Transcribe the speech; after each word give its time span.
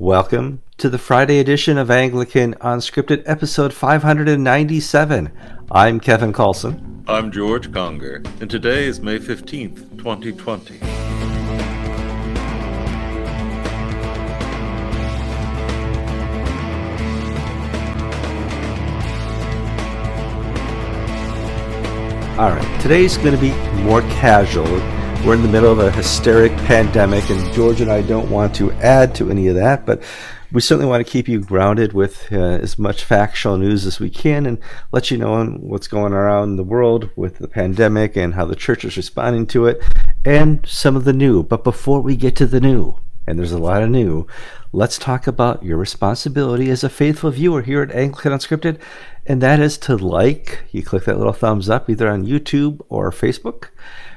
Welcome 0.00 0.62
to 0.78 0.88
the 0.88 0.96
Friday 0.96 1.40
edition 1.40 1.76
of 1.76 1.90
Anglican 1.90 2.54
Unscripted, 2.54 3.22
episode 3.26 3.74
597. 3.74 5.30
I'm 5.70 6.00
Kevin 6.00 6.32
Carlson. 6.32 7.04
I'm 7.06 7.30
George 7.30 7.70
Conger, 7.70 8.22
and 8.40 8.48
today 8.48 8.86
is 8.86 8.98
May 9.00 9.18
15th, 9.18 9.98
2020. 9.98 10.80
All 22.38 22.50
right, 22.52 22.80
today's 22.80 23.18
going 23.18 23.34
to 23.34 23.38
be 23.38 23.52
more 23.82 24.00
casual. 24.00 24.99
We're 25.24 25.34
in 25.34 25.42
the 25.42 25.48
middle 25.48 25.70
of 25.70 25.78
a 25.78 25.90
hysteric 25.92 26.50
pandemic, 26.64 27.28
and 27.28 27.52
George 27.52 27.82
and 27.82 27.92
I 27.92 28.00
don't 28.02 28.30
want 28.30 28.54
to 28.56 28.72
add 28.72 29.14
to 29.16 29.30
any 29.30 29.48
of 29.48 29.54
that, 29.54 29.84
but 29.84 30.02
we 30.50 30.60
certainly 30.60 30.88
want 30.88 31.06
to 31.06 31.12
keep 31.12 31.28
you 31.28 31.40
grounded 31.40 31.92
with 31.92 32.32
uh, 32.32 32.36
as 32.36 32.78
much 32.78 33.04
factual 33.04 33.58
news 33.58 33.86
as 33.86 34.00
we 34.00 34.08
can 34.08 34.46
and 34.46 34.58
let 34.92 35.10
you 35.10 35.18
know 35.18 35.44
what's 35.60 35.86
going 35.88 36.14
around 36.14 36.56
the 36.56 36.64
world 36.64 37.10
with 37.16 37.36
the 37.38 37.46
pandemic 37.46 38.16
and 38.16 38.34
how 38.34 38.46
the 38.46 38.56
church 38.56 38.84
is 38.84 38.96
responding 38.96 39.46
to 39.48 39.66
it 39.66 39.82
and 40.24 40.66
some 40.66 40.96
of 40.96 41.04
the 41.04 41.12
new. 41.12 41.42
But 41.42 41.64
before 41.64 42.00
we 42.00 42.16
get 42.16 42.34
to 42.36 42.46
the 42.46 42.60
new, 42.60 42.96
and 43.26 43.38
there's 43.38 43.52
a 43.52 43.58
lot 43.58 43.82
of 43.82 43.90
new, 43.90 44.26
let's 44.72 44.98
talk 44.98 45.26
about 45.26 45.62
your 45.62 45.76
responsibility 45.76 46.70
as 46.70 46.82
a 46.82 46.88
faithful 46.88 47.30
viewer 47.30 47.62
here 47.62 47.82
at 47.82 47.92
Anglican 47.92 48.32
Unscripted, 48.32 48.80
and 49.26 49.40
that 49.42 49.60
is 49.60 49.78
to 49.78 49.96
like, 49.96 50.62
you 50.72 50.82
click 50.82 51.04
that 51.04 51.18
little 51.18 51.34
thumbs 51.34 51.68
up 51.68 51.88
either 51.88 52.08
on 52.08 52.26
YouTube 52.26 52.80
or 52.88 53.12
Facebook, 53.12 53.68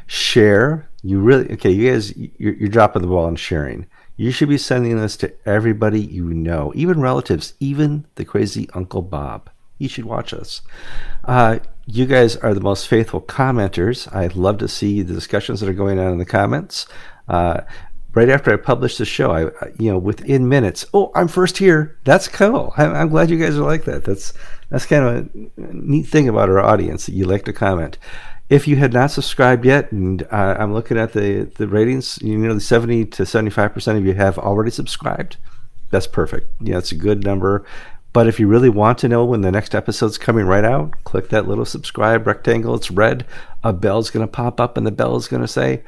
share. 0.07 0.89
You 1.03 1.19
really, 1.19 1.51
okay, 1.53 1.69
you 1.69 1.91
guys, 1.91 2.15
you're, 2.15 2.53
you're 2.53 2.69
dropping 2.69 3.01
the 3.01 3.07
ball 3.07 3.25
on 3.25 3.35
sharing. 3.35 3.87
You 4.15 4.31
should 4.31 4.49
be 4.49 4.57
sending 4.57 4.97
this 4.97 5.17
to 5.17 5.33
everybody 5.45 5.99
you 5.99 6.33
know, 6.33 6.71
even 6.75 7.01
relatives, 7.01 7.53
even 7.59 8.05
the 8.15 8.25
crazy 8.25 8.69
Uncle 8.73 9.01
Bob. 9.01 9.49
You 9.79 9.89
should 9.89 10.05
watch 10.05 10.33
us. 10.33 10.61
Uh, 11.25 11.59
you 11.85 12.05
guys 12.05 12.37
are 12.37 12.53
the 12.53 12.61
most 12.61 12.87
faithful 12.87 13.21
commenters. 13.21 14.13
I'd 14.15 14.35
love 14.35 14.59
to 14.59 14.67
see 14.67 15.01
the 15.01 15.13
discussions 15.13 15.59
that 15.59 15.69
are 15.69 15.73
going 15.73 15.99
on 15.99 16.13
in 16.13 16.19
the 16.19 16.25
comments. 16.25 16.87
Uh, 17.27 17.61
right 18.13 18.29
after 18.29 18.53
I 18.53 18.57
published 18.57 18.97
the 18.97 19.05
show, 19.05 19.31
I, 19.31 19.41
you 19.79 19.91
know, 19.91 19.97
within 19.97 20.47
minutes, 20.47 20.85
oh, 20.93 21.11
I'm 21.15 21.27
first 21.27 21.57
here. 21.57 21.97
That's 22.03 22.27
cool. 22.27 22.73
I'm, 22.77 22.93
I'm, 22.93 23.09
glad 23.09 23.29
you 23.29 23.39
guys 23.39 23.57
are 23.57 23.65
like 23.65 23.85
that. 23.85 24.05
That's 24.05 24.33
that's 24.69 24.85
kind 24.85 25.03
of 25.03 25.29
a 25.57 25.73
neat 25.73 26.07
thing 26.07 26.29
about 26.29 26.49
our 26.49 26.59
audience 26.59 27.05
that 27.05 27.13
you 27.13 27.25
like 27.25 27.45
to 27.45 27.53
comment. 27.53 27.97
If 28.49 28.67
you 28.67 28.75
had 28.75 28.93
not 28.93 29.11
subscribed 29.11 29.65
yet, 29.65 29.91
and 29.91 30.23
uh, 30.23 30.55
I'm 30.59 30.73
looking 30.73 30.97
at 30.97 31.13
the 31.13 31.49
the 31.55 31.67
ratings, 31.67 32.19
you 32.21 32.37
know, 32.37 32.59
70 32.59 33.05
to 33.05 33.25
75 33.25 33.73
percent 33.73 33.97
of 33.97 34.05
you 34.05 34.13
have 34.13 34.37
already 34.37 34.71
subscribed. 34.71 35.37
That's 35.89 36.07
perfect. 36.07 36.49
Yeah, 36.59 36.77
it's 36.77 36.91
a 36.91 36.95
good 36.95 37.23
number. 37.23 37.65
But 38.13 38.27
if 38.27 38.39
you 38.39 38.47
really 38.47 38.69
want 38.69 38.99
to 38.99 39.09
know 39.09 39.25
when 39.25 39.41
the 39.41 39.51
next 39.51 39.73
episode's 39.73 40.19
coming 40.19 40.45
right 40.45 40.63
out, 40.63 40.93
click 41.03 41.29
that 41.29 41.47
little 41.47 41.65
subscribe 41.65 42.27
rectangle. 42.27 42.75
It's 42.75 42.91
red. 42.91 43.25
A 43.63 43.73
bell's 43.73 44.11
going 44.11 44.25
to 44.25 44.31
pop 44.31 44.61
up, 44.61 44.77
and 44.77 44.85
the 44.85 44.91
bell 44.91 45.15
is 45.15 45.27
going 45.27 45.41
to 45.41 45.47
say, 45.47 45.83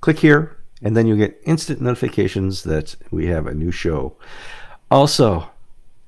click 0.00 0.20
here, 0.20 0.56
and 0.80 0.96
then 0.96 1.08
you'll 1.08 1.16
get 1.16 1.40
instant 1.44 1.80
notifications 1.80 2.62
that 2.62 2.94
we 3.10 3.26
have 3.26 3.48
a 3.48 3.54
new 3.54 3.72
show. 3.72 4.16
Also, 4.92 5.50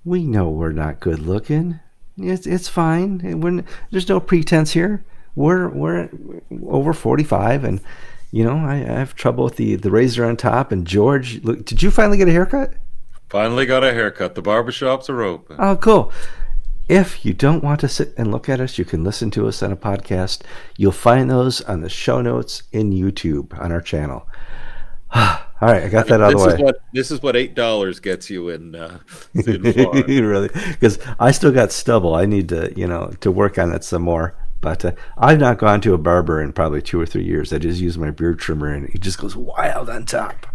we 0.04 0.24
know 0.24 0.48
we're 0.48 0.70
not 0.70 1.00
good 1.00 1.18
looking. 1.18 1.80
It's 2.16 2.46
it's 2.46 2.68
fine. 2.68 3.40
We're, 3.40 3.64
there's 3.90 4.08
no 4.08 4.20
pretense 4.20 4.72
here. 4.72 5.04
We're 5.34 5.68
we're 5.68 6.10
over 6.66 6.92
45, 6.92 7.64
and 7.64 7.80
you 8.30 8.44
know 8.44 8.56
I, 8.56 8.74
I 8.74 8.98
have 8.98 9.14
trouble 9.14 9.44
with 9.44 9.56
the 9.56 9.76
the 9.76 9.90
razor 9.90 10.24
on 10.24 10.36
top. 10.36 10.72
And 10.72 10.86
George, 10.86 11.42
look, 11.42 11.64
did 11.64 11.82
you 11.82 11.90
finally 11.90 12.18
get 12.18 12.28
a 12.28 12.32
haircut? 12.32 12.74
Finally 13.28 13.66
got 13.66 13.84
a 13.84 13.92
haircut. 13.92 14.34
The 14.34 14.42
barbershops 14.42 15.10
are 15.10 15.22
open. 15.22 15.56
Oh, 15.58 15.76
cool. 15.76 16.12
If 16.88 17.26
you 17.26 17.34
don't 17.34 17.62
want 17.62 17.80
to 17.80 17.88
sit 17.88 18.14
and 18.16 18.32
look 18.32 18.48
at 18.48 18.60
us, 18.60 18.78
you 18.78 18.86
can 18.86 19.04
listen 19.04 19.30
to 19.32 19.46
us 19.46 19.62
on 19.62 19.70
a 19.70 19.76
podcast. 19.76 20.40
You'll 20.78 20.92
find 20.92 21.30
those 21.30 21.60
on 21.62 21.82
the 21.82 21.90
show 21.90 22.22
notes 22.22 22.62
in 22.72 22.92
YouTube 22.92 23.58
on 23.60 23.70
our 23.70 23.82
channel. 23.82 24.26
All 25.14 25.68
right, 25.68 25.82
I 25.82 25.88
got 25.88 26.06
that 26.06 26.22
out 26.22 26.32
of 26.32 26.40
the 26.40 26.46
way. 26.46 26.54
Is 26.54 26.60
what, 26.60 26.80
this 26.92 27.10
is 27.10 27.22
what 27.22 27.36
eight 27.36 27.54
dollars 27.54 28.00
gets 28.00 28.30
you 28.30 28.48
in. 28.48 28.74
Uh, 28.74 29.00
in 29.34 29.62
really, 30.26 30.48
because 30.48 30.98
I 31.18 31.32
still 31.32 31.52
got 31.52 31.72
stubble. 31.72 32.14
I 32.14 32.24
need 32.26 32.48
to, 32.50 32.72
you 32.76 32.86
know, 32.86 33.12
to 33.20 33.30
work 33.30 33.58
on 33.58 33.72
it 33.72 33.84
some 33.84 34.02
more. 34.02 34.34
But 34.60 34.84
uh, 34.84 34.92
I've 35.16 35.38
not 35.38 35.58
gone 35.58 35.80
to 35.82 35.94
a 35.94 35.98
barber 35.98 36.42
in 36.42 36.52
probably 36.52 36.82
two 36.82 37.00
or 37.00 37.06
three 37.06 37.24
years. 37.24 37.52
I 37.52 37.58
just 37.58 37.80
use 37.80 37.96
my 37.96 38.10
beard 38.10 38.38
trimmer, 38.38 38.72
and 38.72 38.88
it 38.88 39.00
just 39.00 39.18
goes 39.18 39.36
wild 39.36 39.88
on 39.88 40.04
top. 40.04 40.46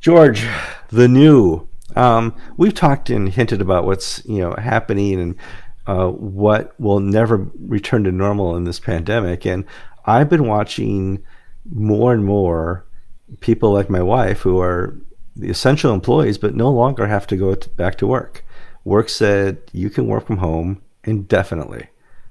George, 0.00 0.46
the 0.88 1.08
new. 1.08 1.66
Um, 1.96 2.34
we've 2.56 2.74
talked 2.74 3.10
and 3.10 3.28
hinted 3.28 3.60
about 3.60 3.84
what's 3.84 4.24
you 4.24 4.38
know 4.38 4.54
happening 4.54 5.20
and 5.20 5.36
uh, 5.86 6.08
what 6.08 6.78
will 6.78 7.00
never 7.00 7.48
return 7.58 8.04
to 8.04 8.12
normal 8.12 8.56
in 8.56 8.64
this 8.64 8.78
pandemic, 8.78 9.44
and 9.44 9.64
I've 10.06 10.28
been 10.28 10.46
watching 10.46 11.22
more 11.70 12.12
and 12.12 12.24
more 12.24 12.86
people 13.40 13.72
like 13.72 13.90
my 13.90 14.02
wife 14.02 14.40
who 14.40 14.60
are 14.60 14.96
the 15.36 15.50
essential 15.50 15.94
employees 15.94 16.38
but 16.38 16.54
no 16.54 16.70
longer 16.70 17.06
have 17.06 17.26
to 17.28 17.36
go 17.36 17.54
back 17.76 17.96
to 17.98 18.06
work. 18.06 18.44
Work 18.84 19.08
said 19.08 19.58
you 19.72 19.90
can 19.90 20.06
work 20.06 20.26
from 20.26 20.38
home 20.38 20.82
indefinitely. 21.04 21.89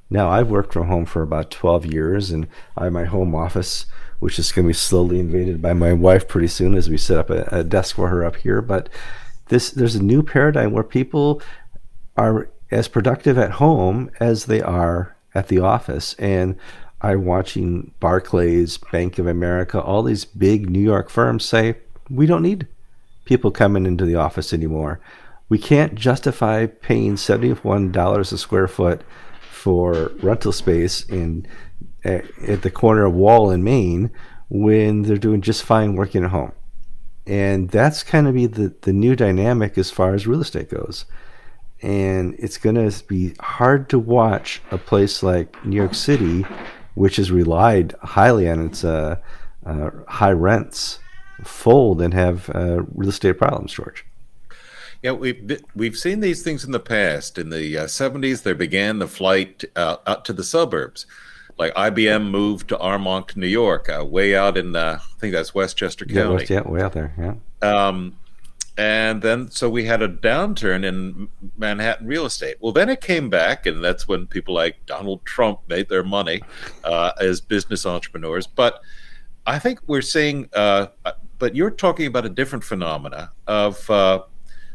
Now, 0.10 0.30
I've 0.30 0.50
worked 0.50 0.74
from 0.74 0.88
home 0.88 1.06
for 1.06 1.22
about 1.22 1.52
12 1.52 1.86
years 1.86 2.32
and 2.32 2.48
I 2.76 2.86
have 2.86 2.94
my 2.94 3.06
home 3.06 3.36
office, 3.36 3.86
which 4.20 4.40
is 4.40 4.52
going 4.52 4.66
to 4.66 4.70
be 4.70 4.74
slowly 4.74 5.20
invaded 5.20 5.62
by 5.62 5.74
my 5.74 5.94
wife 5.94 6.28
pretty 6.28 6.48
soon 6.48 6.74
as 6.74 6.90
we 6.90 6.98
set 6.98 7.20
up 7.20 7.30
a, 7.30 7.48
a 7.52 7.64
desk 7.64 7.96
for 7.96 8.10
her 8.10 8.26
up 8.26 8.38
here. 8.38 8.62
But 8.62 8.90
this 9.50 9.72
there's 9.72 9.96
a 9.96 10.04
new 10.04 10.24
paradigm 10.24 10.72
where 10.72 10.84
people 10.84 11.42
are 12.18 12.50
as 12.72 12.88
productive 12.88 13.38
at 13.38 13.52
home 13.52 14.12
as 14.20 14.46
they 14.46 14.62
are 14.62 15.16
at 15.36 15.48
the 15.48 15.60
office. 15.60 16.16
And 16.16 16.56
I'm 17.02 17.26
watching 17.26 17.94
Barclays, 18.00 18.78
Bank 18.78 19.20
of 19.20 19.28
America, 19.28 19.82
all 19.82 20.04
these 20.04 20.26
big 20.26 20.70
New 20.70 20.82
York 20.82 21.10
firms 21.10 21.46
say, 21.46 21.76
we 22.10 22.26
don't 22.26 22.44
need 22.44 22.68
people 23.26 23.52
coming 23.52 23.86
into 23.86 24.06
the 24.06 24.16
office 24.16 24.54
anymore. 24.54 25.00
We 25.48 25.58
can't 25.58 25.96
justify 25.96 26.66
paying 26.66 27.16
$71 27.16 28.32
a 28.32 28.38
square 28.38 28.68
foot 28.68 29.02
for 29.60 30.12
rental 30.22 30.52
space 30.52 31.04
in 31.06 31.46
at 32.04 32.62
the 32.62 32.72
corner 32.72 33.06
of 33.06 33.14
Wall 33.14 33.52
and 33.52 33.64
Main 33.64 34.10
when 34.50 35.04
they're 35.04 35.18
doing 35.18 35.42
just 35.42 35.64
fine 35.64 35.96
working 35.96 36.24
at 36.24 36.32
home. 36.32 36.54
And 37.28 37.70
that's 37.70 38.02
kind 38.02 38.28
of 38.28 38.34
be 38.34 38.48
the, 38.48 38.74
the 38.82 38.94
new 38.94 39.16
dynamic 39.16 39.78
as 39.78 39.92
far 39.92 40.16
as 40.16 40.26
real 40.26 40.42
estate 40.42 40.70
goes. 40.70 41.06
And 41.82 42.36
it's 42.40 42.58
going 42.58 42.76
to 42.76 43.04
be 43.06 43.36
hard 43.40 43.90
to 43.90 44.00
watch 44.00 44.62
a 44.72 44.78
place 44.78 45.22
like 45.22 45.64
New 45.66 45.76
York 45.76 45.94
City 45.94 46.46
which 47.00 47.16
has 47.16 47.32
relied 47.32 47.96
highly 48.02 48.50
on 48.50 48.66
its 48.66 48.84
uh, 48.84 49.16
uh, 49.66 49.90
high 50.10 50.34
rents, 50.34 51.00
fold 51.46 52.02
and 52.02 52.14
have 52.14 52.50
uh, 52.54 52.84
real 52.94 53.08
estate 53.08 53.38
problems, 53.38 53.72
George. 53.72 54.06
Yeah, 55.02 55.12
we've 55.12 55.62
we've 55.76 55.98
seen 55.98 56.20
these 56.20 56.44
things 56.44 56.66
in 56.66 56.72
the 56.72 56.80
past. 56.80 57.38
In 57.38 57.50
the 57.50 57.78
uh, 57.78 57.86
'70s, 57.86 58.44
there 58.44 58.56
began 58.56 59.00
the 59.00 59.08
flight 59.08 59.64
uh, 59.76 59.98
out 60.06 60.26
to 60.26 60.34
the 60.34 60.44
suburbs. 60.44 61.06
Like 61.58 61.74
IBM 61.74 62.30
moved 62.30 62.70
to 62.70 62.78
Armonk, 62.78 63.36
New 63.36 63.48
York, 63.48 63.90
uh, 63.90 64.06
way 64.06 64.36
out 64.36 64.58
in 64.58 64.76
I 64.76 64.98
think 65.20 65.34
that's 65.34 65.54
Westchester 65.54 66.06
County. 66.06 66.20
Yeah, 66.20 66.30
West, 66.30 66.50
yeah, 66.50 66.62
way 66.62 66.82
out 66.82 66.94
there. 66.94 67.14
Yeah. 67.18 67.88
Um, 67.88 68.18
and 68.80 69.22
then 69.22 69.52
so 69.52 69.70
we 69.70 69.84
had 69.84 70.02
a 70.02 70.08
downturn 70.08 70.86
in 70.86 71.28
Manhattan 71.58 72.08
real 72.08 72.26
estate. 72.26 72.56
Well, 72.62 72.72
then 72.72 72.88
it 72.88 73.02
came 73.02 73.30
back, 73.30 73.66
and 73.66 73.84
that's 73.84 74.08
when 74.08 74.26
people 74.26 74.54
like 74.54 74.86
Donald 74.86 75.26
Trump 75.26 75.60
made 75.68 75.90
their 75.90 76.04
money 76.04 76.42
uh, 76.86 77.12
as 77.20 77.42
business 77.42 77.86
entrepreneurs. 77.86 78.48
But 78.48 78.82
I 79.46 79.60
think 79.60 79.82
we're 79.88 80.02
seeing, 80.02 80.48
uh, 80.54 80.88
but 81.40 81.56
you're 81.56 81.72
talking 81.72 82.06
about 82.06 82.26
a 82.26 82.30
different 82.30 82.64
phenomena 82.64 83.32
of 83.48 83.90
uh, 83.90 84.22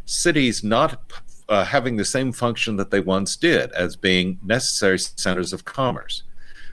cities 0.04 0.64
not 0.64 1.00
uh, 1.48 1.64
having 1.64 1.96
the 1.96 2.04
same 2.04 2.32
function 2.32 2.76
that 2.76 2.90
they 2.90 3.00
once 3.00 3.36
did 3.36 3.70
as 3.72 3.96
being 3.96 4.38
necessary 4.42 4.98
centers 4.98 5.52
of 5.52 5.64
commerce. 5.64 6.22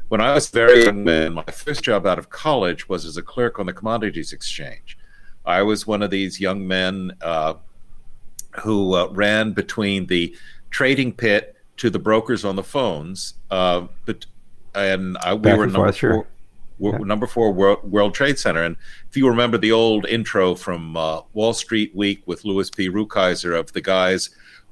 When 0.07 0.21
I 0.21 0.33
was 0.33 0.49
very 0.49 0.83
young 0.83 1.03
man, 1.03 1.33
my 1.33 1.43
first 1.43 1.83
job 1.83 2.05
out 2.05 2.19
of 2.19 2.29
college 2.29 2.89
was 2.89 3.05
as 3.05 3.17
a 3.17 3.21
clerk 3.21 3.59
on 3.59 3.65
the 3.65 3.73
commodities 3.73 4.33
exchange 4.33 4.97
I 5.45 5.63
was 5.63 5.87
one 5.87 6.01
of 6.01 6.11
these 6.11 6.39
young 6.39 6.67
men 6.67 7.13
uh, 7.21 7.55
who 8.61 8.93
uh, 8.95 9.07
ran 9.11 9.53
between 9.53 10.07
the 10.07 10.35
trading 10.69 11.13
pit 11.13 11.55
to 11.77 11.89
the 11.89 11.99
brokers 11.99 12.45
on 12.45 12.55
the 12.55 12.63
phones. 12.63 13.35
Uh, 13.49 13.87
but 14.05 14.25
and 14.75 15.17
I, 15.19 15.33
we 15.33 15.53
were 15.53 15.67
number 15.67 15.91
four, 15.91 16.27
yeah. 16.81 16.97
number 16.99 17.27
four 17.27 17.51
World, 17.51 17.83
World, 17.83 18.13
Trade 18.13 18.39
Center. 18.39 18.63
And 18.63 18.75
if 19.09 19.15
you 19.15 19.27
remember 19.27 19.57
the 19.57 19.71
old 19.71 20.05
intro 20.07 20.55
from 20.55 20.97
uh, 20.97 21.21
Wall 21.33 21.53
Street 21.53 21.95
Week 21.95 22.23
with 22.25 22.43
Louis 22.43 22.69
P. 22.69 22.89
Rukeyser 22.89 23.57
of 23.57 23.71
the 23.73 23.81
guys 23.81 24.29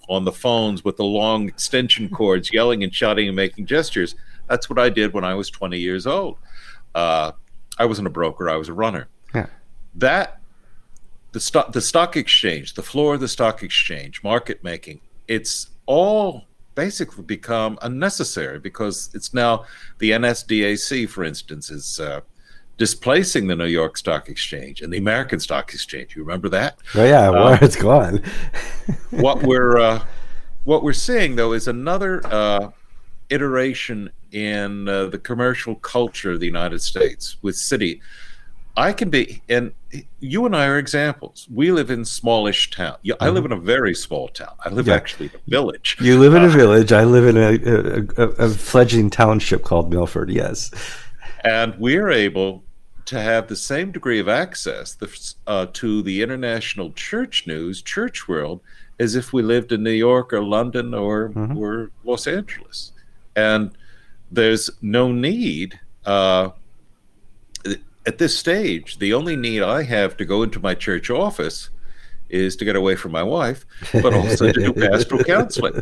on 0.09 0.25
the 0.25 0.31
phones 0.31 0.83
with 0.83 0.97
the 0.97 1.03
long 1.03 1.47
extension 1.47 2.09
cords, 2.13 2.51
yelling 2.51 2.83
and 2.83 2.93
shouting 2.93 3.27
and 3.27 3.35
making 3.35 3.65
gestures, 3.65 4.15
that's 4.47 4.69
what 4.69 4.79
I 4.79 4.89
did 4.89 5.13
when 5.13 5.23
I 5.23 5.35
was 5.35 5.49
20 5.49 5.77
years 5.77 6.07
old. 6.07 6.37
Uh, 6.95 7.33
I 7.77 7.85
wasn't 7.85 8.07
a 8.07 8.11
broker; 8.11 8.49
I 8.49 8.55
was 8.55 8.67
a 8.67 8.73
runner. 8.73 9.07
Yeah. 9.33 9.45
That 9.95 10.41
the 11.31 11.39
stock 11.39 11.71
the 11.71 11.81
stock 11.81 12.17
exchange, 12.17 12.73
the 12.73 12.83
floor 12.83 13.13
of 13.13 13.19
the 13.21 13.27
stock 13.27 13.63
exchange, 13.63 14.23
market 14.23 14.63
making, 14.63 15.01
it's 15.27 15.69
all 15.85 16.45
basically 16.79 17.25
become 17.25 17.77
unnecessary 17.81 18.57
because 18.57 19.09
it's 19.13 19.33
now 19.33 19.65
the 19.97 20.11
NASDAQ, 20.11 21.09
for 21.09 21.25
instance, 21.25 21.69
is 21.69 21.99
uh, 21.99 22.21
displacing 22.77 23.47
the 23.47 23.55
New 23.57 23.65
York 23.65 23.97
Stock 23.97 24.29
Exchange 24.29 24.81
and 24.81 24.93
the 24.93 24.97
American 24.97 25.41
Stock 25.41 25.73
Exchange. 25.73 26.15
You 26.15 26.23
remember 26.23 26.47
that? 26.47 26.77
Oh 26.95 27.03
yeah, 27.03 27.27
uh, 27.27 27.33
well, 27.33 27.59
it's 27.61 27.75
gone. 27.75 28.23
what 29.09 29.43
we're 29.43 29.77
uh, 29.77 30.05
what 30.63 30.81
we're 30.81 30.93
seeing 30.93 31.35
though 31.35 31.51
is 31.51 31.67
another 31.67 32.25
uh, 32.25 32.69
iteration 33.29 34.09
in 34.31 34.87
uh, 34.87 35.07
the 35.07 35.19
commercial 35.19 35.75
culture 35.75 36.31
of 36.31 36.39
the 36.39 36.45
United 36.45 36.81
States 36.81 37.35
with 37.41 37.57
city. 37.57 38.01
I 38.77 38.93
can 38.93 39.09
be, 39.09 39.41
and 39.49 39.73
you 40.19 40.45
and 40.45 40.55
I 40.55 40.65
are 40.67 40.77
examples. 40.77 41.47
We 41.53 41.71
live 41.71 41.89
in 41.89 42.05
smallish 42.05 42.69
town. 42.69 42.95
I 43.03 43.07
mm-hmm. 43.07 43.35
live 43.35 43.45
in 43.45 43.51
a 43.51 43.59
very 43.59 43.93
small 43.93 44.29
town. 44.29 44.53
I 44.63 44.69
live 44.69 44.87
yeah. 44.87 44.95
actually 44.95 45.27
in 45.27 45.35
a 45.35 45.49
village. 45.49 45.97
You 45.99 46.17
live 46.17 46.33
in 46.33 46.43
a 46.43 46.47
uh, 46.47 46.49
village. 46.49 46.91
I 46.91 47.03
live 47.03 47.25
in 47.25 47.37
a, 47.37 48.23
a, 48.23 48.45
a, 48.45 48.49
fledgling 48.49 49.09
township 49.09 49.63
called 49.63 49.91
Milford. 49.91 50.29
Yes, 50.29 50.71
and 51.43 51.75
we're 51.77 52.09
able 52.09 52.63
to 53.09 53.19
have 53.19 53.47
the 53.47 53.55
same 53.55 53.91
degree 53.91 54.19
of 54.19 54.29
access 54.29 54.95
uh, 55.47 55.65
to 55.73 56.01
the 56.03 56.21
international 56.21 56.91
church 56.91 57.47
news, 57.47 57.81
church 57.81 58.27
world, 58.27 58.61
as 58.99 59.15
if 59.15 59.33
we 59.33 59.41
lived 59.41 59.71
in 59.71 59.81
New 59.81 59.89
York 59.89 60.31
or 60.31 60.43
London 60.43 60.93
or, 60.93 61.29
mm-hmm. 61.29 61.57
or 61.57 61.89
Los 62.03 62.27
Angeles. 62.27 62.91
And 63.35 63.71
there's 64.31 64.69
no 64.83 65.11
need. 65.11 65.79
Uh, 66.05 66.49
at 68.09 68.17
this 68.17 68.37
stage, 68.37 68.99
the 68.99 69.13
only 69.13 69.35
need 69.35 69.61
I 69.61 69.83
have 69.83 70.17
to 70.17 70.25
go 70.25 70.43
into 70.43 70.59
my 70.59 70.75
church 70.75 71.09
office 71.09 71.69
is 72.29 72.55
to 72.57 72.65
get 72.65 72.75
away 72.75 72.95
from 72.95 73.11
my 73.11 73.23
wife, 73.23 73.65
but 73.93 74.13
also 74.13 74.51
to 74.51 74.59
do 74.59 74.73
pastoral 74.89 75.23
counseling, 75.23 75.81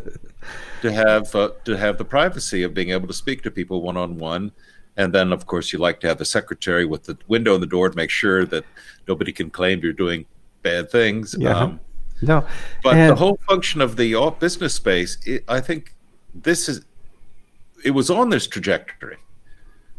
to 0.81 0.91
have 0.91 1.33
uh, 1.35 1.51
to 1.65 1.75
have 1.75 1.97
the 1.97 2.05
privacy 2.05 2.63
of 2.63 2.73
being 2.73 2.91
able 2.91 3.07
to 3.07 3.13
speak 3.13 3.41
to 3.43 3.51
people 3.51 3.81
one 3.81 3.97
on 3.97 4.17
one 4.17 4.51
and 4.97 5.13
then, 5.13 5.31
of 5.31 5.45
course, 5.45 5.71
you 5.71 5.79
like 5.79 5.99
to 6.01 6.07
have 6.07 6.19
a 6.19 6.25
secretary 6.25 6.83
with 6.83 7.03
the 7.03 7.17
window 7.27 7.53
in 7.53 7.61
the 7.61 7.67
door 7.67 7.87
to 7.87 7.95
make 7.95 8.09
sure 8.09 8.45
that 8.45 8.65
nobody 9.07 9.31
can 9.31 9.51
claim 9.51 9.79
you're 9.81 9.93
doing 9.93 10.25
bad 10.63 10.89
things. 10.89 11.35
Yeah. 11.37 11.55
Um, 11.55 11.79
no, 12.23 12.45
but 12.83 12.95
and... 12.95 13.11
the 13.11 13.15
whole 13.15 13.39
function 13.47 13.79
of 13.79 13.95
the 13.95 14.35
business 14.39 14.73
space, 14.73 15.19
it, 15.23 15.43
I 15.47 15.61
think 15.61 15.93
this 16.33 16.67
is, 16.67 16.83
it 17.85 17.91
was 17.91 18.09
on 18.09 18.31
this 18.31 18.47
trajectory. 18.47 19.17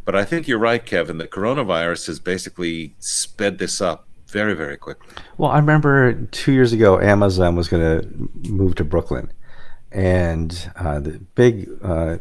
But 0.08 0.16
I 0.16 0.25
think 0.25 0.49
you're 0.49 0.58
right, 0.58 0.82
Kevin. 0.87 1.19
that 1.19 1.31
coronavirus 1.31 2.06
has 2.06 2.19
basically 2.19 2.94
sped 2.99 3.58
this 3.58 3.82
up 3.82 4.08
very, 4.26 4.55
very 4.55 4.78
quickly. 4.78 5.14
Well, 5.37 5.50
I 5.50 5.58
remember 5.58 6.14
two 6.31 6.52
years 6.52 6.72
ago, 6.72 6.99
Amazon 6.99 7.56
was 7.56 7.69
going 7.69 8.00
to 8.00 8.31
move 8.50 8.75
to 8.76 8.84
Brooklyn, 8.84 9.31
and 9.93 10.72
uh, 10.76 11.00
the 11.00 11.19
big 11.34 11.69
uh, 11.82 12.16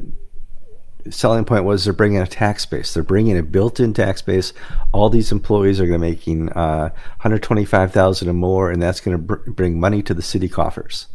selling 1.09 1.45
point 1.45 1.63
was 1.63 1.85
they're 1.85 1.93
bringing 1.93 2.19
a 2.19 2.27
tax 2.27 2.65
base. 2.65 2.93
They're 2.93 3.03
bringing 3.03 3.37
a 3.37 3.41
built-in 3.41 3.93
tax 3.93 4.21
base. 4.21 4.51
All 4.91 5.09
these 5.09 5.31
employees 5.31 5.79
are 5.79 5.87
going 5.87 6.01
to 6.01 6.07
making 6.09 6.49
uh, 6.49 6.89
125,000 7.21 8.27
or 8.27 8.33
more, 8.33 8.69
and 8.69 8.81
that's 8.81 8.99
going 8.99 9.15
to 9.15 9.23
br- 9.23 9.49
bring 9.51 9.79
money 9.79 10.03
to 10.03 10.13
the 10.13 10.21
city 10.21 10.49
coffers. 10.49 11.07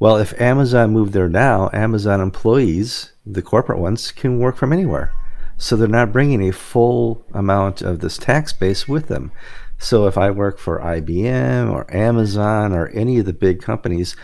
Well, 0.00 0.16
if 0.16 0.40
Amazon 0.40 0.90
moved 0.90 1.12
there 1.12 1.28
now, 1.28 1.70
Amazon 1.72 2.20
employees, 2.20 3.12
the 3.24 3.42
corporate 3.42 3.78
ones, 3.78 4.10
can 4.10 4.40
work 4.40 4.56
from 4.56 4.72
anywhere. 4.72 5.12
So 5.60 5.76
they're 5.76 5.88
not 5.88 6.10
bringing 6.10 6.48
a 6.48 6.52
full 6.52 7.22
amount 7.34 7.82
of 7.82 8.00
this 8.00 8.16
tax 8.16 8.50
base 8.50 8.88
with 8.88 9.08
them. 9.08 9.30
So 9.78 10.06
if 10.06 10.16
I 10.16 10.30
work 10.30 10.58
for 10.58 10.80
IBM 10.80 11.70
or 11.70 11.94
Amazon 11.94 12.72
or 12.72 12.88
any 12.88 13.18
of 13.18 13.26
the 13.26 13.34
big 13.34 13.60
companies, 13.60 14.16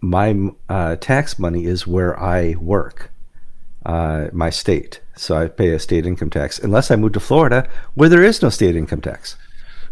my 0.00 0.50
uh, 0.68 0.96
tax 0.96 1.36
money 1.36 1.64
is 1.64 1.84
where 1.84 2.18
I 2.18 2.54
work 2.60 3.10
uh, 3.84 4.28
my 4.32 4.50
state. 4.50 5.00
So 5.16 5.36
I 5.36 5.48
pay 5.48 5.70
a 5.70 5.80
state 5.80 6.06
income 6.06 6.30
tax, 6.30 6.60
unless 6.60 6.92
I 6.92 6.96
move 6.96 7.12
to 7.14 7.20
Florida, 7.20 7.68
where 7.94 8.08
there 8.08 8.22
is 8.22 8.40
no 8.40 8.48
state 8.48 8.76
income 8.76 9.00
tax. 9.00 9.36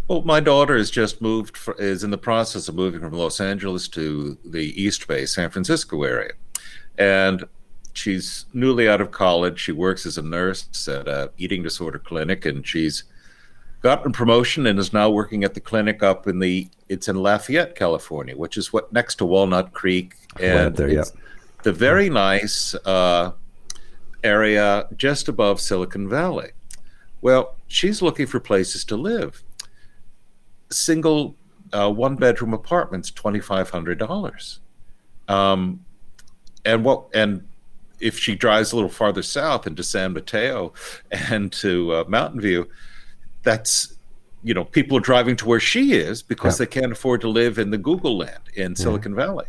Well, 0.07 0.23
my 0.23 0.39
daughter 0.39 0.77
has 0.77 0.91
just 0.91 1.21
moved, 1.21 1.57
for, 1.57 1.75
is 1.81 2.05
in 2.05 2.13
the 2.13 2.19
process 2.19 2.69
of 2.69 2.77
moving 2.77 3.01
from 3.01 3.13
Los 3.13 3.41
Angeles 3.41 3.89
to 3.89 4.39
the 4.45 4.81
East 4.81 5.09
Bay, 5.09 5.27
San 5.27 5.51
Francisco 5.51 6.01
area. 6.05 6.33
And 6.97 7.45
she's 7.93 8.47
newly 8.53 8.89
out 8.89 9.01
of 9.01 9.11
college. 9.11 9.61
She 9.61 9.73
works 9.73 10.07
as 10.07 10.19
a 10.19 10.23
nurse 10.23 10.89
at 10.89 11.09
a 11.09 11.31
eating 11.39 11.63
disorder 11.63 11.99
clinic, 11.99 12.45
and 12.47 12.67
she's 12.67 13.05
gotten 13.83 14.13
promotion 14.13 14.67
and 14.67 14.79
is 14.79 14.93
now 14.93 15.09
working 15.11 15.45
at 15.45 15.55
the 15.55 15.61
clinic 15.61 16.03
up 16.03 16.27
in 16.27 16.39
the, 16.39 16.69
it's 16.89 17.09
in 17.09 17.17
Lafayette, 17.17 17.75
California, 17.75 18.37
which 18.37 18.57
is 18.57 18.73
what 18.73 18.93
next 18.93 19.17
to 19.17 19.25
Walnut 19.25 19.73
Creek. 19.73 20.15
And 20.39 20.77
there, 20.77 20.89
yeah. 20.89 21.05
the 21.63 21.73
very 21.73 22.11
nice, 22.11 22.75
uh, 22.85 23.33
area 24.23 24.87
just 24.97 25.29
above 25.29 25.61
Silicon 25.61 26.09
Valley. 26.09 26.51
Well, 27.23 27.57
she's 27.69 28.03
looking 28.03 28.27
for 28.27 28.41
places 28.41 28.85
to 28.87 28.97
live. 28.97 29.43
Single 30.71 31.37
uh, 31.73 31.91
one 31.91 32.17
bedroom 32.17 32.53
apartments, 32.53 33.11
twenty 33.11 33.41
five 33.41 33.71
hundred 33.71 33.99
dollars. 33.99 34.61
Um, 35.29 35.85
and 36.65 36.85
what 36.85 37.07
and 37.15 37.47
if 38.01 38.19
she 38.19 38.35
drives 38.35 38.73
a 38.73 38.77
little 38.77 38.91
farther 38.91 39.23
south 39.23 39.67
into 39.67 39.83
San 39.83 40.13
Mateo 40.13 40.73
and 41.11 41.53
to 41.53 41.93
uh, 41.93 42.05
Mountain 42.09 42.41
View, 42.41 42.69
that's 43.43 43.95
you 44.43 44.55
know 44.55 44.65
people 44.65 44.97
are 44.97 45.01
driving 45.01 45.37
to 45.37 45.47
where 45.47 45.61
she 45.61 45.93
is 45.93 46.23
because 46.23 46.59
yeah. 46.59 46.67
they 46.67 46.81
can't 46.81 46.93
afford 46.93 47.21
to 47.21 47.29
live 47.29 47.59
in 47.59 47.71
the 47.71 47.79
Google 47.79 48.19
land 48.19 48.43
in 48.55 48.75
Silicon 48.75 49.13
yeah. 49.13 49.27
Valley. 49.27 49.47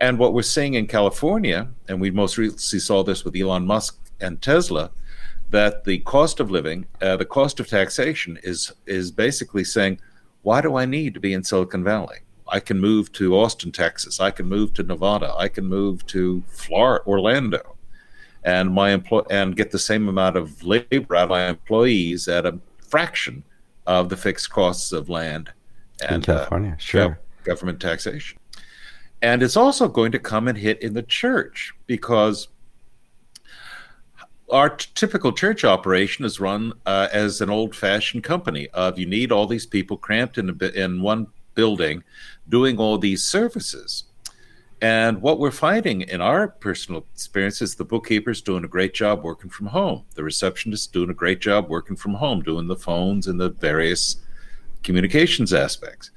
And 0.00 0.18
what 0.18 0.32
we're 0.32 0.42
seeing 0.42 0.74
in 0.74 0.86
California, 0.86 1.68
and 1.88 2.00
we 2.00 2.10
most 2.10 2.38
recently 2.38 2.78
saw 2.78 3.02
this 3.02 3.24
with 3.24 3.34
Elon 3.34 3.66
Musk 3.66 3.98
and 4.20 4.40
Tesla, 4.40 4.90
that 5.50 5.84
the 5.84 5.98
cost 6.00 6.40
of 6.40 6.50
living, 6.50 6.86
uh, 7.00 7.16
the 7.16 7.24
cost 7.24 7.58
of 7.60 7.68
taxation 7.68 8.38
is 8.42 8.72
is 8.86 9.10
basically 9.10 9.64
saying, 9.64 10.00
why 10.42 10.60
do 10.60 10.76
I 10.76 10.84
need 10.84 11.14
to 11.14 11.20
be 11.20 11.32
in 11.32 11.42
Silicon 11.42 11.82
Valley? 11.82 12.18
I 12.50 12.60
can 12.60 12.80
move 12.80 13.12
to 13.12 13.36
Austin, 13.36 13.72
Texas. 13.72 14.20
I 14.20 14.30
can 14.30 14.46
move 14.46 14.74
to 14.74 14.82
Nevada. 14.82 15.34
I 15.36 15.48
can 15.48 15.66
move 15.66 16.06
to 16.06 16.42
Florida, 16.48 17.04
Orlando, 17.06 17.76
and 18.42 18.72
my 18.72 18.90
employ 18.90 19.22
and 19.30 19.56
get 19.56 19.70
the 19.70 19.78
same 19.78 20.08
amount 20.08 20.36
of 20.36 20.62
labor 20.64 21.16
out 21.16 21.24
of 21.24 21.28
my 21.30 21.48
employees 21.48 22.28
at 22.28 22.46
a 22.46 22.58
fraction 22.78 23.42
of 23.86 24.08
the 24.08 24.16
fixed 24.16 24.50
costs 24.50 24.92
of 24.92 25.08
land 25.08 25.52
and 26.08 26.24
in 26.24 26.30
uh, 26.30 26.38
California, 26.38 26.72
uh, 26.72 26.78
sure, 26.78 27.18
government 27.44 27.80
taxation. 27.80 28.38
And 29.20 29.42
it's 29.42 29.56
also 29.56 29.88
going 29.88 30.12
to 30.12 30.18
come 30.18 30.48
and 30.48 30.56
hit 30.56 30.80
in 30.80 30.94
the 30.94 31.02
church 31.02 31.72
because 31.86 32.48
our 34.50 34.70
t- 34.70 34.86
typical 34.94 35.32
church 35.32 35.64
operation 35.64 36.24
is 36.24 36.40
run 36.40 36.72
uh, 36.86 37.08
as 37.12 37.40
an 37.40 37.50
old-fashioned 37.50 38.22
company 38.22 38.68
of 38.68 38.98
you 38.98 39.06
need 39.06 39.32
all 39.32 39.46
these 39.46 39.66
people 39.66 39.96
cramped 39.96 40.38
in 40.38 40.48
a 40.48 40.52
bi- 40.52 40.72
in 40.74 41.02
one 41.02 41.26
building 41.54 42.04
doing 42.48 42.78
all 42.78 42.98
these 42.98 43.22
services. 43.22 44.04
And 44.80 45.20
what 45.20 45.40
we're 45.40 45.50
finding 45.50 46.02
in 46.02 46.20
our 46.20 46.46
personal 46.48 47.04
experience 47.12 47.60
is 47.60 47.74
the 47.74 47.84
bookkeeper's 47.84 48.40
doing 48.40 48.64
a 48.64 48.68
great 48.68 48.94
job 48.94 49.24
working 49.24 49.50
from 49.50 49.66
home. 49.66 50.04
The 50.14 50.22
receptionist 50.22 50.92
doing 50.92 51.10
a 51.10 51.14
great 51.14 51.40
job 51.40 51.68
working 51.68 51.96
from 51.96 52.14
home 52.14 52.42
doing 52.42 52.68
the 52.68 52.76
phones 52.76 53.26
and 53.26 53.40
the 53.40 53.50
various 53.50 54.16
communications 54.84 55.52
aspects. 55.52 56.12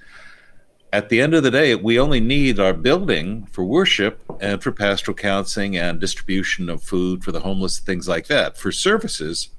At 0.94 1.10
the 1.10 1.22
end 1.22 1.34
of 1.34 1.42
the 1.42 1.50
day, 1.50 1.74
we 1.74 2.00
only 2.00 2.20
need 2.20 2.60
our 2.60 2.74
building 2.74 3.48
for 3.48 3.64
worship 3.64 4.22
and 4.42 4.62
for 4.62 4.72
pastoral 4.72 5.16
counseling 5.16 5.78
and 5.78 6.00
distribution 6.00 6.70
of 6.70 6.84
food 6.84 7.24
for 7.24 7.32
the 7.32 7.40
homeless, 7.40 7.80
things 7.80 8.08
like 8.08 8.28
that, 8.28 8.58
for 8.58 8.72
services 8.72 9.50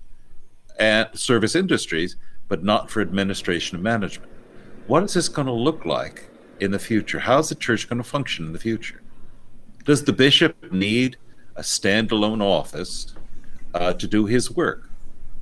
and 0.78 1.08
service 1.14 1.54
industries, 1.54 2.16
but 2.48 2.62
not 2.62 2.90
for 2.90 3.00
administration 3.00 3.76
and 3.76 3.82
management. 3.82 4.30
What 4.86 5.02
is 5.04 5.14
this 5.14 5.28
going 5.28 5.46
to 5.46 5.52
look 5.52 5.86
like 5.86 6.28
in 6.62 6.70
the 6.70 6.78
future? 6.78 7.18
How 7.18 7.40
is 7.40 7.48
the 7.48 7.54
church 7.56 7.88
going 7.88 8.00
to 8.00 8.08
function 8.08 8.46
in 8.46 8.52
the 8.52 8.58
future? 8.58 9.02
Does 9.84 10.04
the 10.04 10.12
bishop 10.12 10.72
need 10.72 11.16
a 11.56 11.62
standalone 11.62 12.40
office 12.40 13.14
uh, 13.74 13.92
to 13.94 14.06
do 14.06 14.26
his 14.26 14.50
work? 14.50 14.88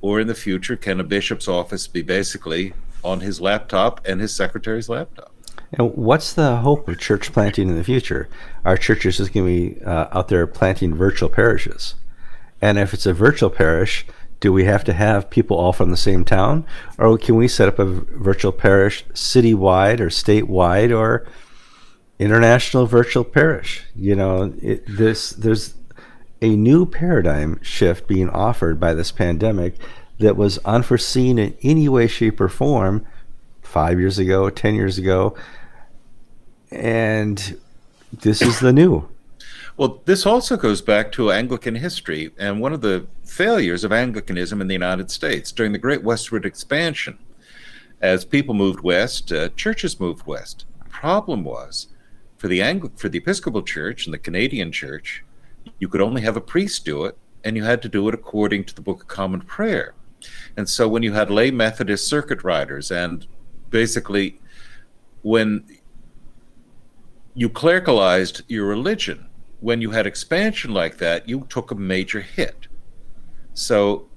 Or 0.01 0.19
in 0.19 0.25
the 0.25 0.35
future, 0.35 0.75
can 0.75 0.99
a 0.99 1.03
bishop's 1.03 1.47
office 1.47 1.87
be 1.87 2.01
basically 2.01 2.73
on 3.03 3.19
his 3.19 3.39
laptop 3.39 4.01
and 4.03 4.19
his 4.19 4.33
secretary's 4.33 4.89
laptop? 4.89 5.31
And 5.73 5.95
what's 5.95 6.33
the 6.33 6.57
hope 6.57 6.87
of 6.87 6.99
church 6.99 7.31
planting 7.31 7.69
in 7.69 7.75
the 7.75 7.83
future? 7.83 8.27
Our 8.65 8.77
churches 8.77 9.19
is 9.19 9.27
just 9.27 9.33
going 9.33 9.45
to 9.45 9.75
be 9.75 9.85
uh, 9.85 10.07
out 10.11 10.27
there 10.27 10.47
planting 10.47 10.95
virtual 10.95 11.29
parishes. 11.29 11.93
And 12.61 12.79
if 12.79 12.95
it's 12.95 13.05
a 13.05 13.13
virtual 13.13 13.51
parish, 13.51 14.05
do 14.41 14.51
we 14.51 14.65
have 14.65 14.83
to 14.83 14.93
have 14.93 15.29
people 15.29 15.55
all 15.55 15.71
from 15.71 15.91
the 15.91 15.97
same 15.97 16.25
town? 16.25 16.65
Or 16.97 17.17
can 17.17 17.35
we 17.35 17.47
set 17.47 17.69
up 17.69 17.79
a 17.79 17.85
virtual 17.85 18.51
parish 18.51 19.05
citywide 19.13 19.99
or 20.01 20.07
statewide 20.07 20.95
or 20.95 21.25
international 22.19 22.87
virtual 22.87 23.23
parish? 23.23 23.83
You 23.95 24.15
know, 24.15 24.53
it, 24.61 24.83
this, 24.87 25.29
there's 25.29 25.75
a 26.41 26.55
new 26.55 26.87
paradigm 26.87 27.61
shift 27.61 28.07
being 28.07 28.29
offered 28.29 28.79
by 28.79 28.95
this 28.95 29.11
pandemic 29.11 29.75
that 30.19 30.35
was 30.35 30.57
unforeseen 30.59 31.37
in 31.37 31.55
any 31.61 31.87
way, 31.87 32.07
shape, 32.07 32.41
or 32.41 32.49
form 32.49 33.05
five 33.61 33.99
years 33.99 34.17
ago, 34.17 34.49
ten 34.49 34.73
years 34.73 34.97
ago, 34.97 35.35
and 36.71 37.57
this 38.11 38.41
is 38.41 38.59
the 38.59 38.73
new. 38.73 39.07
Well, 39.77 40.01
this 40.05 40.25
also 40.25 40.57
goes 40.57 40.81
back 40.81 41.11
to 41.13 41.31
Anglican 41.31 41.75
history 41.75 42.31
and 42.37 42.59
one 42.59 42.73
of 42.73 42.81
the 42.81 43.07
failures 43.23 43.83
of 43.83 43.93
Anglicanism 43.93 44.59
in 44.59 44.67
the 44.67 44.73
United 44.73 45.09
States 45.09 45.51
during 45.51 45.71
the 45.71 45.77
Great 45.77 46.03
Westward 46.03 46.45
Expansion. 46.45 47.17
As 48.01 48.25
people 48.25 48.53
moved 48.53 48.81
west, 48.81 49.31
uh, 49.31 49.49
churches 49.49 49.99
moved 49.99 50.25
west. 50.25 50.65
The 50.83 50.89
problem 50.89 51.43
was 51.43 51.87
for 52.37 52.47
the 52.47 52.59
Angl- 52.59 52.97
for 52.99 53.07
the 53.07 53.19
Episcopal 53.19 53.63
Church 53.63 54.05
and 54.05 54.13
the 54.13 54.19
Canadian 54.19 54.71
Church, 54.71 55.23
you 55.79 55.87
could 55.87 56.01
only 56.01 56.21
have 56.21 56.35
a 56.35 56.41
priest 56.41 56.83
do 56.83 57.05
it, 57.05 57.17
and 57.43 57.55
you 57.55 57.63
had 57.63 57.81
to 57.83 57.89
do 57.89 58.07
it 58.07 58.13
according 58.13 58.65
to 58.65 58.75
the 58.75 58.81
Book 58.81 59.03
of 59.03 59.07
Common 59.07 59.41
Prayer. 59.41 59.93
And 60.57 60.67
so 60.67 60.87
when 60.87 61.03
you 61.03 61.13
had 61.13 61.31
lay 61.31 61.49
Methodist 61.49 62.07
circuit 62.07 62.43
riders, 62.43 62.91
and 62.91 63.25
basically 63.69 64.39
when 65.21 65.63
you 67.33 67.49
clericalized 67.49 68.41
your 68.47 68.65
religion, 68.65 69.27
when 69.61 69.79
you 69.81 69.91
had 69.91 70.05
expansion 70.05 70.73
like 70.73 70.97
that, 70.97 71.29
you 71.29 71.45
took 71.49 71.71
a 71.71 71.75
major 71.75 72.19
hit. 72.19 72.67
So 73.53 74.07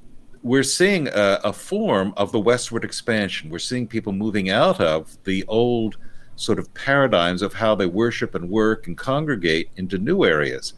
we're 0.42 0.62
seeing 0.62 1.08
a, 1.08 1.40
a, 1.44 1.52
form 1.52 2.12
of 2.16 2.32
the 2.32 2.40
westward 2.40 2.84
expansion. 2.84 3.50
We're 3.50 3.58
seeing 3.58 3.86
people 3.86 4.12
moving 4.12 4.50
out 4.50 4.80
of 4.80 5.16
the 5.24 5.44
old 5.46 5.96
sort 6.36 6.58
of 6.58 6.72
paradigms 6.74 7.42
of 7.42 7.54
how 7.54 7.74
they 7.74 7.86
worship 7.86 8.34
and 8.34 8.50
work 8.50 8.86
and 8.86 8.96
congregate 8.96 9.70
into 9.76 9.98
new 9.98 10.24
areas. 10.24 10.74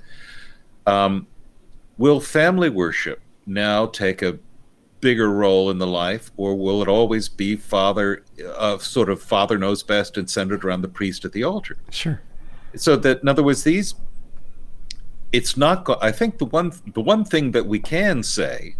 Um, 0.86 1.26
will 1.98 2.20
family 2.20 2.68
worship 2.68 3.20
now 3.46 3.86
take 3.86 4.22
a 4.22 4.38
bigger 5.00 5.30
role 5.30 5.70
in 5.70 5.78
the 5.78 5.86
life, 5.86 6.30
or 6.36 6.56
will 6.56 6.82
it 6.82 6.88
always 6.88 7.28
be 7.28 7.56
father, 7.56 8.24
uh, 8.56 8.78
sort 8.78 9.08
of 9.08 9.22
father 9.22 9.58
knows 9.58 9.82
best 9.82 10.16
and 10.16 10.28
centered 10.28 10.64
around 10.64 10.82
the 10.82 10.88
priest 10.88 11.24
at 11.24 11.32
the 11.32 11.44
altar? 11.44 11.76
Sure. 11.90 12.20
So 12.74 12.96
that, 12.96 13.22
in 13.22 13.28
other 13.28 13.42
words, 13.42 13.62
these, 13.62 13.94
it's 15.36 15.54
not. 15.54 15.84
Go- 15.84 15.98
I 16.00 16.12
think 16.12 16.38
the 16.38 16.46
one 16.46 16.72
the 16.94 17.02
one 17.02 17.24
thing 17.24 17.50
that 17.52 17.66
we 17.66 17.78
can 17.78 18.22
say 18.22 18.76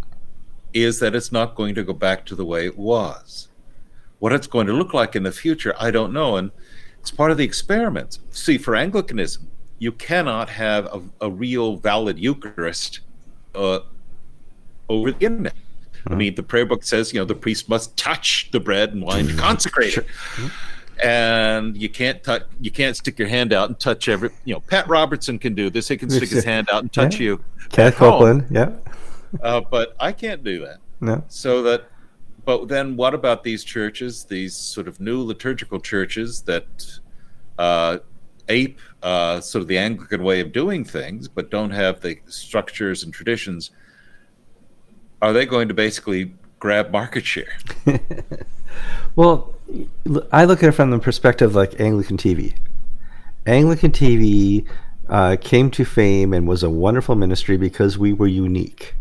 is 0.73 0.99
that 0.99 1.13
it's 1.13 1.31
not 1.31 1.53
going 1.55 1.75
to 1.75 1.83
go 1.83 1.93
back 1.93 2.25
to 2.25 2.35
the 2.35 2.45
way 2.45 2.65
it 2.65 2.77
was. 2.77 3.47
What 4.19 4.33
it's 4.33 4.47
going 4.47 4.65
to 4.67 4.73
look 4.73 4.93
like 4.93 5.15
in 5.15 5.21
the 5.21 5.31
future, 5.31 5.75
I 5.79 5.91
don't 5.91 6.11
know, 6.11 6.37
and 6.37 6.49
it's 6.99 7.11
part 7.11 7.29
of 7.29 7.37
the 7.37 7.43
experiment. 7.43 8.17
See, 8.31 8.57
for 8.57 8.75
Anglicanism, 8.75 9.47
you 9.77 9.91
cannot 9.91 10.49
have 10.49 10.85
a, 10.87 11.01
a 11.27 11.29
real 11.29 11.77
valid 11.77 12.17
Eucharist 12.17 13.01
uh, 13.53 13.81
over 14.89 15.11
the 15.11 15.23
internet. 15.23 15.53
I 16.07 16.15
mean, 16.15 16.33
the 16.33 16.43
prayer 16.43 16.65
book 16.65 16.83
says, 16.83 17.13
you 17.13 17.19
know, 17.19 17.25
the 17.25 17.35
priest 17.35 17.69
must 17.69 17.95
touch 17.97 18.49
the 18.51 18.59
bread 18.59 18.93
and 18.93 19.03
wine 19.03 19.27
to 19.27 19.35
consecrate 19.35 19.97
it. 19.97 20.07
And 21.03 21.77
you 21.77 21.89
can't 21.89 22.23
touch, 22.23 22.43
you 22.59 22.71
can't 22.71 22.95
stick 22.95 23.19
your 23.19 23.27
hand 23.27 23.53
out 23.53 23.69
and 23.69 23.79
touch 23.79 24.09
every, 24.09 24.29
you 24.45 24.53
know, 24.53 24.59
Pat 24.61 24.87
Robertson 24.87 25.37
can 25.39 25.53
do 25.53 25.69
this. 25.69 25.87
He 25.87 25.97
can 25.97 26.09
stick 26.09 26.29
his 26.29 26.43
hand 26.53 26.69
out 26.71 26.81
and 26.81 26.91
touch 26.91 27.19
yeah. 27.19 27.25
you. 27.25 27.43
Kenneth 27.69 27.95
Copeland, 27.95 28.47
yeah. 28.49 28.71
Uh, 29.41 29.61
but 29.61 29.95
I 29.99 30.11
can't 30.11 30.43
do 30.43 30.61
that. 30.65 30.77
No. 31.01 31.23
So 31.27 31.61
that, 31.63 31.85
but 32.45 32.67
then 32.67 32.95
what 32.95 33.13
about 33.13 33.43
these 33.43 33.63
churches, 33.63 34.23
these 34.23 34.55
sort 34.55 34.87
of 34.87 34.99
new 34.99 35.21
liturgical 35.21 35.79
churches 35.79 36.41
that 36.43 36.99
uh, 37.57 37.99
ape 38.47 38.79
uh, 39.03 39.41
sort 39.41 39.61
of 39.61 39.67
the 39.67 39.77
Anglican 39.77 40.23
way 40.23 40.39
of 40.39 40.51
doing 40.51 40.83
things, 40.83 41.27
but 41.27 41.51
don't 41.51 41.71
have 41.71 42.01
the 42.01 42.17
structures 42.27 43.03
and 43.03 43.13
traditions? 43.13 43.71
are 45.21 45.33
they 45.33 45.45
going 45.45 45.67
to 45.67 45.73
basically 45.73 46.33
grab 46.59 46.91
market 46.91 47.25
share? 47.25 47.57
well, 49.15 49.55
I 50.31 50.45
look 50.45 50.63
at 50.63 50.69
it 50.69 50.73
from 50.73 50.91
the 50.91 50.99
perspective 50.99 51.55
like 51.55 51.79
Anglican 51.79 52.17
TV. 52.17 52.55
Anglican 53.45 53.91
TV 53.91 54.65
uh, 55.09 55.37
came 55.39 55.71
to 55.71 55.85
fame 55.85 56.33
and 56.33 56.47
was 56.47 56.63
a 56.63 56.69
wonderful 56.69 57.15
ministry 57.15 57.57
because 57.57 57.97
we 57.97 58.13
were 58.13 58.27
unique. 58.27 58.95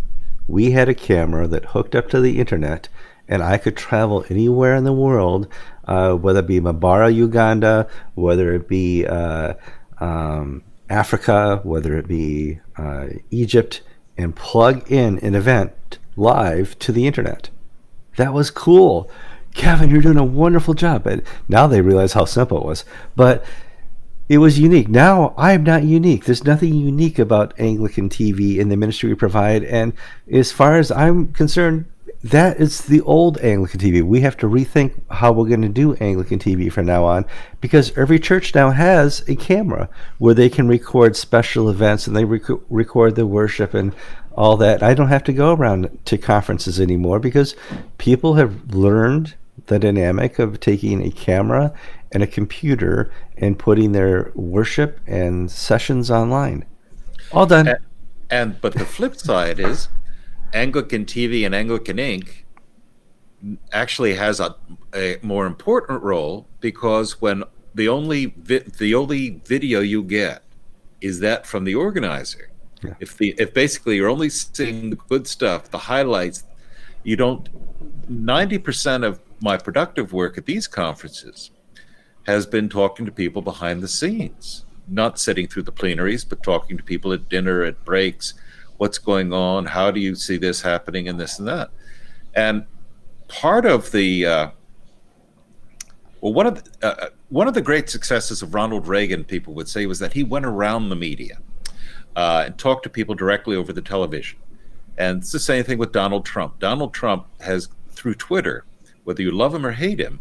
We 0.48 0.72
had 0.72 0.88
a 0.88 0.94
camera 0.94 1.46
that 1.48 1.66
hooked 1.66 1.94
up 1.94 2.08
to 2.10 2.20
the 2.20 2.38
internet, 2.38 2.88
and 3.28 3.42
I 3.42 3.58
could 3.58 3.76
travel 3.76 4.24
anywhere 4.28 4.76
in 4.76 4.84
the 4.84 4.92
world, 4.92 5.48
uh, 5.84 6.14
whether 6.14 6.40
it 6.40 6.46
be 6.46 6.60
Mbarara, 6.60 7.14
Uganda, 7.14 7.88
whether 8.14 8.54
it 8.54 8.68
be 8.68 9.06
uh, 9.06 9.54
um, 9.98 10.62
Africa, 10.88 11.60
whether 11.64 11.96
it 11.96 12.06
be 12.06 12.60
uh, 12.76 13.06
Egypt, 13.30 13.82
and 14.16 14.34
plug 14.34 14.90
in 14.90 15.18
an 15.18 15.34
event 15.34 15.98
live 16.16 16.78
to 16.80 16.92
the 16.92 17.06
internet. 17.06 17.50
That 18.16 18.32
was 18.32 18.50
cool. 18.50 19.10
Kevin, 19.56 19.90
you're 19.90 20.02
doing 20.02 20.18
a 20.18 20.24
wonderful 20.24 20.74
job. 20.74 21.06
And 21.06 21.22
now 21.48 21.66
they 21.66 21.80
realize 21.80 22.12
how 22.12 22.26
simple 22.26 22.58
it 22.58 22.64
was. 22.64 22.84
But 23.16 23.44
it 24.28 24.38
was 24.38 24.58
unique. 24.58 24.88
Now 24.88 25.34
I'm 25.36 25.64
not 25.64 25.84
unique. 25.84 26.24
There's 26.24 26.44
nothing 26.44 26.74
unique 26.74 27.18
about 27.18 27.58
Anglican 27.58 28.08
TV 28.08 28.60
and 28.60 28.70
the 28.70 28.76
ministry 28.76 29.08
we 29.08 29.14
provide. 29.14 29.64
And 29.64 29.92
as 30.30 30.52
far 30.52 30.78
as 30.78 30.90
I'm 30.90 31.32
concerned, 31.32 31.86
that 32.24 32.60
is 32.60 32.82
the 32.82 33.00
old 33.02 33.38
Anglican 33.38 33.78
TV. 33.78 34.02
We 34.02 34.20
have 34.22 34.36
to 34.38 34.46
rethink 34.46 35.00
how 35.10 35.32
we're 35.32 35.48
going 35.48 35.62
to 35.62 35.68
do 35.68 35.94
Anglican 35.94 36.40
TV 36.40 36.72
from 36.72 36.86
now 36.86 37.04
on 37.04 37.24
because 37.60 37.96
every 37.96 38.18
church 38.18 38.54
now 38.54 38.70
has 38.70 39.22
a 39.28 39.36
camera 39.36 39.88
where 40.18 40.34
they 40.34 40.48
can 40.48 40.66
record 40.66 41.14
special 41.14 41.70
events 41.70 42.06
and 42.06 42.16
they 42.16 42.24
rec- 42.24 42.60
record 42.68 43.14
the 43.14 43.26
worship 43.26 43.74
and 43.74 43.94
all 44.32 44.56
that. 44.56 44.82
I 44.82 44.92
don't 44.92 45.08
have 45.08 45.24
to 45.24 45.32
go 45.32 45.54
around 45.54 45.98
to 46.06 46.18
conferences 46.18 46.80
anymore 46.80 47.20
because 47.20 47.54
people 47.96 48.34
have 48.34 48.74
learned 48.74 49.34
the 49.66 49.78
dynamic 49.78 50.38
of 50.38 50.60
taking 50.60 51.04
a 51.04 51.10
camera 51.10 51.72
and 52.12 52.22
a 52.22 52.26
computer 52.26 53.10
and 53.36 53.58
putting 53.58 53.92
their 53.92 54.32
worship 54.34 55.00
and 55.06 55.50
sessions 55.50 56.10
online. 56.10 56.64
All 57.32 57.46
done. 57.46 57.68
And, 57.68 57.78
and 58.30 58.60
but 58.60 58.74
the 58.74 58.84
flip 58.84 59.16
side 59.16 59.58
is 59.58 59.88
Anglican 60.52 61.04
TV 61.04 61.44
and 61.44 61.54
Anglican 61.54 61.98
Ink 61.98 62.46
actually 63.72 64.14
has 64.14 64.40
a, 64.40 64.56
a 64.94 65.18
more 65.22 65.46
important 65.46 66.02
role 66.02 66.48
because 66.60 67.20
when 67.20 67.44
the 67.74 67.88
only 67.88 68.26
vi- 68.38 68.64
the 68.78 68.94
only 68.94 69.40
video 69.44 69.80
you 69.80 70.02
get 70.02 70.42
is 71.00 71.20
that 71.20 71.46
from 71.46 71.64
the 71.64 71.74
organizer 71.74 72.50
yeah. 72.82 72.94
If 73.00 73.16
the 73.16 73.34
if 73.38 73.54
basically 73.54 73.96
you're 73.96 74.08
only 74.08 74.28
seeing 74.28 74.90
the 74.90 74.96
good 74.96 75.26
stuff, 75.26 75.70
the 75.70 75.78
highlights, 75.78 76.44
you 77.02 77.16
don't. 77.16 77.48
Ninety 78.08 78.58
percent 78.58 79.04
of 79.04 79.20
my 79.40 79.56
productive 79.56 80.12
work 80.12 80.38
at 80.38 80.46
these 80.46 80.66
conferences 80.66 81.50
has 82.26 82.46
been 82.46 82.68
talking 82.68 83.06
to 83.06 83.12
people 83.12 83.42
behind 83.42 83.82
the 83.82 83.88
scenes, 83.88 84.64
not 84.88 85.18
sitting 85.18 85.46
through 85.46 85.62
the 85.62 85.72
plenaries, 85.72 86.24
but 86.24 86.42
talking 86.42 86.76
to 86.76 86.82
people 86.82 87.12
at 87.12 87.28
dinner, 87.28 87.62
at 87.62 87.84
breaks. 87.84 88.34
What's 88.78 88.98
going 88.98 89.32
on? 89.32 89.66
How 89.66 89.90
do 89.90 90.00
you 90.00 90.14
see 90.14 90.36
this 90.36 90.60
happening, 90.62 91.08
and 91.08 91.18
this 91.18 91.38
and 91.38 91.48
that? 91.48 91.70
And 92.34 92.66
part 93.28 93.64
of 93.64 93.90
the 93.92 94.26
uh, 94.26 94.50
well, 96.20 96.32
one 96.32 96.46
of 96.46 96.64
the, 96.64 96.70
uh, 96.86 97.06
uh 97.06 97.08
one 97.28 97.48
of 97.48 97.54
the 97.54 97.62
great 97.62 97.90
successes 97.90 98.42
of 98.42 98.54
Ronald 98.54 98.86
Reagan, 98.86 99.24
people 99.24 99.54
would 99.54 99.68
say, 99.68 99.86
was 99.86 99.98
that 99.98 100.12
he 100.12 100.22
went 100.22 100.46
around 100.46 100.88
the 100.88 100.96
media 100.96 101.38
uh, 102.14 102.44
and 102.46 102.56
talked 102.56 102.84
to 102.84 102.90
people 102.90 103.14
directly 103.14 103.56
over 103.56 103.72
the 103.72 103.82
television. 103.82 104.38
And 104.96 105.22
it's 105.22 105.32
the 105.32 105.40
same 105.40 105.64
thing 105.64 105.78
with 105.78 105.92
Donald 105.92 106.24
Trump. 106.24 106.58
Donald 106.58 106.94
Trump 106.94 107.26
has, 107.40 107.68
through 107.90 108.14
Twitter, 108.14 108.64
whether 109.06 109.22
you 109.22 109.30
love 109.30 109.54
him 109.54 109.64
or 109.64 109.72
hate 109.72 110.00
him, 110.00 110.20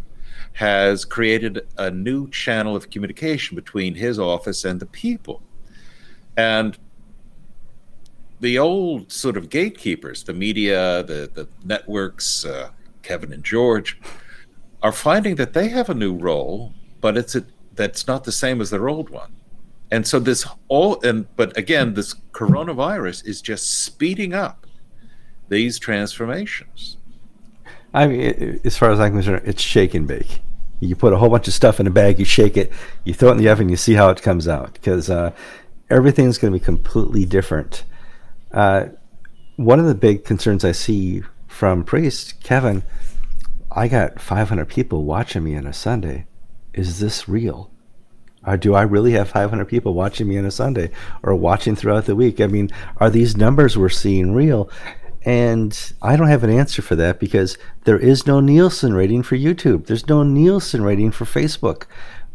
has 0.53 1.03
created 1.03 1.67
a 1.77 1.91
new 1.91 2.29
channel 2.29 2.75
of 2.75 2.89
communication 2.89 3.55
between 3.55 3.95
his 3.95 4.17
office 4.17 4.63
and 4.63 4.79
the 4.79 4.85
people. 4.85 5.41
And 6.37 6.77
the 8.39 8.57
old 8.59 9.11
sort 9.11 9.37
of 9.37 9.49
gatekeepers, 9.49 10.23
the 10.23 10.33
media, 10.33 11.03
the, 11.03 11.29
the 11.33 11.47
networks, 11.63 12.45
uh, 12.45 12.69
Kevin 13.01 13.33
and 13.33 13.43
George, 13.43 13.99
are 14.81 14.91
finding 14.91 15.35
that 15.35 15.53
they 15.53 15.67
have 15.67 15.89
a 15.89 15.93
new 15.93 16.15
role, 16.15 16.73
but 17.01 17.17
it's 17.17 17.35
a, 17.35 17.45
that's 17.73 18.07
not 18.07 18.23
the 18.23 18.31
same 18.31 18.61
as 18.61 18.69
their 18.69 18.87
old 18.87 19.09
one 19.09 19.35
and 19.91 20.05
so 20.05 20.19
this 20.19 20.45
all 20.67 20.99
and 21.03 21.27
but 21.35 21.55
again 21.57 21.93
this 21.93 22.15
coronavirus 22.31 23.25
is 23.25 23.41
just 23.41 23.83
speeding 23.85 24.33
up 24.33 24.65
these 25.49 25.77
transformations 25.77 26.97
i 27.95 28.07
mean 28.07 28.59
as 28.63 28.77
far 28.77 28.91
as 28.91 28.99
i'm 28.99 29.13
concerned 29.13 29.41
it's 29.45 29.61
shake 29.61 29.93
and 29.93 30.07
bake 30.07 30.41
you 30.79 30.95
put 30.95 31.13
a 31.13 31.17
whole 31.17 31.29
bunch 31.29 31.47
of 31.47 31.53
stuff 31.53 31.79
in 31.79 31.87
a 31.87 31.91
bag 31.91 32.19
you 32.19 32.25
shake 32.25 32.57
it 32.57 32.71
you 33.03 33.13
throw 33.13 33.29
it 33.29 33.33
in 33.33 33.37
the 33.37 33.49
oven 33.49 33.69
you 33.69 33.77
see 33.77 33.93
how 33.93 34.09
it 34.09 34.21
comes 34.21 34.47
out 34.47 34.73
because 34.73 35.09
uh, 35.09 35.31
everything's 35.89 36.37
going 36.37 36.53
to 36.53 36.59
be 36.59 36.63
completely 36.63 37.25
different 37.25 37.83
uh, 38.51 38.85
one 39.55 39.79
of 39.79 39.85
the 39.85 39.95
big 39.95 40.25
concerns 40.25 40.63
i 40.63 40.71
see 40.71 41.23
from 41.47 41.83
priest 41.83 42.41
kevin 42.43 42.83
i 43.71 43.87
got 43.87 44.19
500 44.19 44.67
people 44.67 45.03
watching 45.03 45.43
me 45.43 45.55
on 45.55 45.65
a 45.65 45.73
sunday 45.73 46.25
is 46.73 46.99
this 46.99 47.27
real 47.27 47.71
uh, 48.45 48.55
do 48.55 48.75
I 48.75 48.83
really 48.83 49.13
have 49.13 49.29
500 49.29 49.65
people 49.65 49.93
watching 49.93 50.27
me 50.27 50.37
on 50.37 50.45
a 50.45 50.51
Sunday 50.51 50.91
or 51.23 51.33
watching 51.35 51.75
throughout 51.75 52.05
the 52.05 52.15
week? 52.15 52.39
I 52.39 52.47
mean, 52.47 52.69
are 52.97 53.09
these 53.09 53.35
numbers 53.35 53.75
we're 53.75 53.89
seeing 53.89 54.33
real? 54.33 54.69
And 55.25 55.93
I 56.03 56.15
don't 56.15 56.27
have 56.27 56.43
an 56.43 56.51
answer 56.51 56.83
for 56.83 56.95
that 56.97 57.19
because 57.19 57.57
there 57.85 57.97
is 57.97 58.27
no 58.27 58.39
Nielsen 58.39 58.93
rating 58.93 59.23
for 59.23 59.35
YouTube. 59.35 59.87
There's 59.87 60.07
no 60.07 60.21
Nielsen 60.21 60.83
rating 60.83 61.11
for 61.11 61.25
Facebook. 61.25 61.85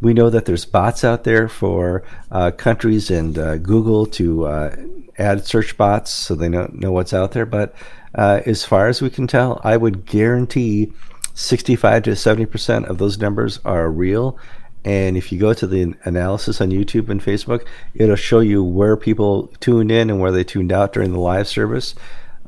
We 0.01 0.13
know 0.13 0.29
that 0.29 0.45
there's 0.45 0.65
bots 0.65 1.05
out 1.05 1.23
there 1.23 1.47
for 1.47 2.03
uh, 2.31 2.51
countries 2.51 3.09
and 3.09 3.37
uh, 3.37 3.57
Google 3.57 4.05
to 4.07 4.45
uh, 4.45 4.75
add 5.17 5.45
search 5.45 5.77
bots 5.77 6.11
so 6.11 6.35
they 6.35 6.49
know, 6.49 6.69
know 6.73 6.91
what's 6.91 7.13
out 7.13 7.31
there. 7.31 7.45
But 7.45 7.73
uh, 8.13 8.41
as 8.45 8.65
far 8.65 8.89
as 8.89 9.01
we 9.01 9.09
can 9.09 9.25
tell, 9.25 9.61
I 9.63 9.77
would 9.77 10.05
guarantee 10.05 10.91
65 11.33 12.03
to 12.03 12.11
70% 12.11 12.89
of 12.89 12.97
those 12.97 13.19
numbers 13.19 13.59
are 13.63 13.89
real. 13.89 14.37
And 14.83 15.15
if 15.15 15.31
you 15.31 15.39
go 15.39 15.53
to 15.53 15.67
the 15.67 15.93
analysis 16.03 16.59
on 16.59 16.71
YouTube 16.71 17.09
and 17.09 17.21
Facebook, 17.21 17.65
it'll 17.93 18.15
show 18.15 18.39
you 18.39 18.63
where 18.63 18.97
people 18.97 19.47
tuned 19.59 19.91
in 19.91 20.09
and 20.09 20.19
where 20.19 20.31
they 20.31 20.43
tuned 20.43 20.71
out 20.71 20.91
during 20.91 21.13
the 21.13 21.19
live 21.19 21.47
service. 21.47 21.93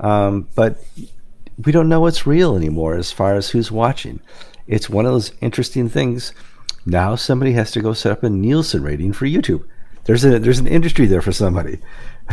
Um, 0.03 0.49
but 0.53 0.83
we 1.63 1.71
don't 1.71 1.89
know 1.89 2.01
what's 2.01 2.27
real 2.27 2.55
anymore 2.55 2.95
as 2.95 3.11
far 3.11 3.35
as 3.35 3.49
who's 3.49 3.71
watching. 3.71 4.19
It's 4.67 4.89
one 4.89 5.05
of 5.05 5.13
those 5.13 5.31
interesting 5.41 5.89
things. 5.89 6.33
Now 6.85 7.15
somebody 7.15 7.53
has 7.53 7.71
to 7.71 7.81
go 7.81 7.93
set 7.93 8.11
up 8.11 8.23
a 8.23 8.29
Nielsen 8.29 8.83
rating 8.83 9.13
for 9.13 9.25
YouTube. 9.25 9.63
There's 10.03 10.25
a 10.25 10.37
there's 10.37 10.59
an 10.59 10.67
industry 10.67 11.05
there 11.05 11.21
for 11.21 11.31
somebody. 11.31 11.79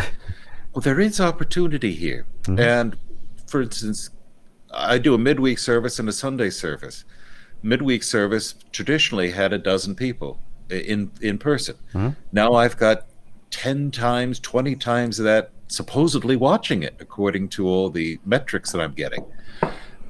well, 0.74 0.82
there 0.82 0.98
is 0.98 1.20
opportunity 1.20 1.92
here, 1.92 2.26
mm-hmm. 2.42 2.58
and 2.58 2.96
for 3.46 3.62
instance, 3.62 4.10
I 4.72 4.98
do 4.98 5.14
a 5.14 5.18
midweek 5.18 5.58
service 5.58 6.00
and 6.00 6.08
a 6.08 6.12
Sunday 6.12 6.50
service. 6.50 7.04
Midweek 7.62 8.02
service 8.02 8.54
traditionally 8.72 9.30
had 9.30 9.52
a 9.52 9.58
dozen 9.58 9.94
people 9.94 10.40
in 10.68 11.12
in 11.20 11.38
person. 11.38 11.76
Mm-hmm. 11.94 12.20
Now 12.32 12.54
I've 12.54 12.76
got 12.76 13.06
ten 13.50 13.92
times, 13.92 14.40
twenty 14.40 14.74
times 14.74 15.18
that 15.18 15.52
supposedly 15.70 16.36
watching 16.36 16.82
it, 16.82 16.96
according 17.00 17.48
to 17.50 17.66
all 17.68 17.90
the 17.90 18.18
metrics 18.24 18.72
that 18.72 18.80
I'm 18.80 18.92
getting. 18.92 19.24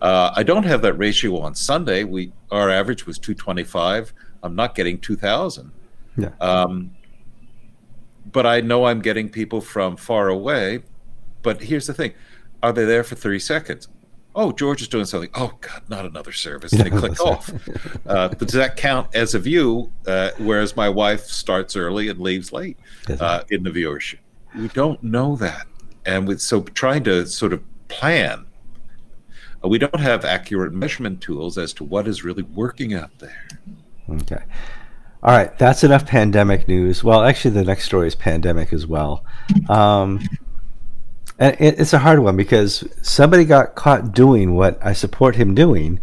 Uh, 0.00 0.32
I 0.34 0.42
don't 0.42 0.64
have 0.64 0.82
that 0.82 0.94
ratio 0.94 1.38
on 1.38 1.54
Sunday. 1.54 2.04
We 2.04 2.32
our 2.50 2.70
average 2.70 3.06
was 3.06 3.18
225. 3.18 4.12
I'm 4.42 4.56
not 4.56 4.74
getting 4.74 4.98
2,000. 4.98 5.70
Yeah. 6.16 6.30
Um, 6.40 6.92
but 8.32 8.46
I 8.46 8.60
know 8.60 8.86
I'm 8.86 9.00
getting 9.00 9.28
people 9.28 9.60
from 9.60 9.96
far 9.96 10.28
away. 10.28 10.82
But 11.42 11.62
here's 11.62 11.86
the 11.86 11.94
thing: 11.94 12.14
Are 12.62 12.72
they 12.72 12.84
there 12.84 13.04
for 13.04 13.14
30 13.14 13.38
seconds? 13.38 13.88
oh, 14.34 14.52
George 14.52 14.82
is 14.82 14.88
doing 14.88 15.04
something. 15.04 15.30
Oh, 15.34 15.52
God, 15.60 15.82
not 15.88 16.06
another 16.06 16.32
service. 16.32 16.70
They 16.70 16.90
click 16.90 17.20
off. 17.20 17.50
Uh, 18.06 18.28
but 18.28 18.38
does 18.38 18.52
that 18.52 18.76
count 18.76 19.14
as 19.14 19.34
a 19.34 19.38
view? 19.38 19.92
Uh, 20.06 20.30
whereas 20.38 20.76
my 20.76 20.88
wife 20.88 21.24
starts 21.26 21.76
early 21.76 22.08
and 22.08 22.20
leaves 22.20 22.52
late 22.52 22.78
uh, 23.20 23.42
in 23.50 23.62
the 23.62 23.70
viewership. 23.70 24.18
We 24.56 24.68
don't 24.68 25.02
know 25.02 25.36
that. 25.36 25.66
And 26.06 26.26
with, 26.26 26.40
so 26.40 26.62
trying 26.62 27.04
to 27.04 27.26
sort 27.26 27.52
of 27.52 27.62
plan, 27.88 28.46
uh, 29.64 29.68
we 29.68 29.78
don't 29.78 30.00
have 30.00 30.24
accurate 30.24 30.72
measurement 30.72 31.20
tools 31.20 31.58
as 31.58 31.72
to 31.74 31.84
what 31.84 32.08
is 32.08 32.24
really 32.24 32.42
working 32.42 32.94
out 32.94 33.10
there. 33.18 33.46
Okay. 34.08 34.42
All 35.22 35.36
right, 35.36 35.56
that's 35.58 35.84
enough 35.84 36.06
pandemic 36.06 36.66
news. 36.66 37.04
Well, 37.04 37.22
actually, 37.22 37.50
the 37.50 37.64
next 37.64 37.84
story 37.84 38.06
is 38.06 38.14
pandemic 38.14 38.72
as 38.72 38.86
well. 38.86 39.22
Um, 39.68 40.26
and 41.38 41.56
it's 41.58 41.92
a 41.92 41.98
hard 41.98 42.20
one 42.20 42.36
because 42.36 42.88
somebody 43.02 43.44
got 43.44 43.74
caught 43.74 44.12
doing 44.12 44.54
what 44.54 44.78
I 44.84 44.94
support 44.94 45.36
him 45.36 45.54
doing. 45.54 46.00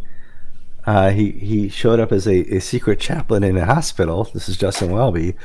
Uh, 0.85 1.09
he 1.09 1.31
he 1.31 1.67
showed 1.69 1.99
up 1.99 2.11
as 2.11 2.27
a, 2.27 2.55
a 2.55 2.59
secret 2.59 2.99
chaplain 2.99 3.43
in 3.43 3.57
a 3.57 3.65
hospital. 3.65 4.29
This 4.33 4.47
is 4.47 4.57
Justin 4.57 4.91
Welby, 4.91 5.35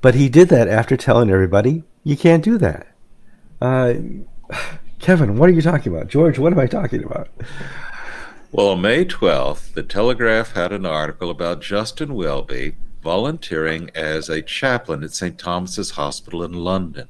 but 0.00 0.14
he 0.14 0.28
did 0.28 0.48
that 0.48 0.68
after 0.68 0.96
telling 0.96 1.30
everybody 1.30 1.84
you 2.04 2.16
can't 2.16 2.44
do 2.44 2.58
that. 2.58 2.86
Uh, 3.60 3.94
Kevin, 4.98 5.36
what 5.36 5.48
are 5.48 5.52
you 5.52 5.62
talking 5.62 5.92
about? 5.94 6.08
George, 6.08 6.38
what 6.38 6.52
am 6.52 6.58
I 6.58 6.66
talking 6.66 7.04
about? 7.04 7.28
Well, 8.50 8.70
on 8.70 8.80
May 8.80 9.04
12th, 9.04 9.74
the 9.74 9.82
Telegraph 9.82 10.52
had 10.52 10.72
an 10.72 10.86
article 10.86 11.28
about 11.28 11.60
Justin 11.60 12.14
Welby 12.14 12.76
volunteering 13.02 13.90
as 13.94 14.28
a 14.28 14.42
chaplain 14.42 15.04
at 15.04 15.12
St. 15.12 15.38
Thomas's 15.38 15.92
Hospital 15.92 16.42
in 16.42 16.52
London 16.52 17.08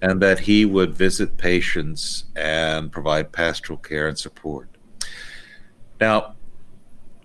and 0.00 0.20
that 0.20 0.40
he 0.40 0.64
would 0.64 0.94
visit 0.94 1.36
patients 1.36 2.24
and 2.34 2.92
provide 2.92 3.32
pastoral 3.32 3.78
care 3.78 4.08
and 4.08 4.18
support. 4.18 4.68
Now, 6.00 6.34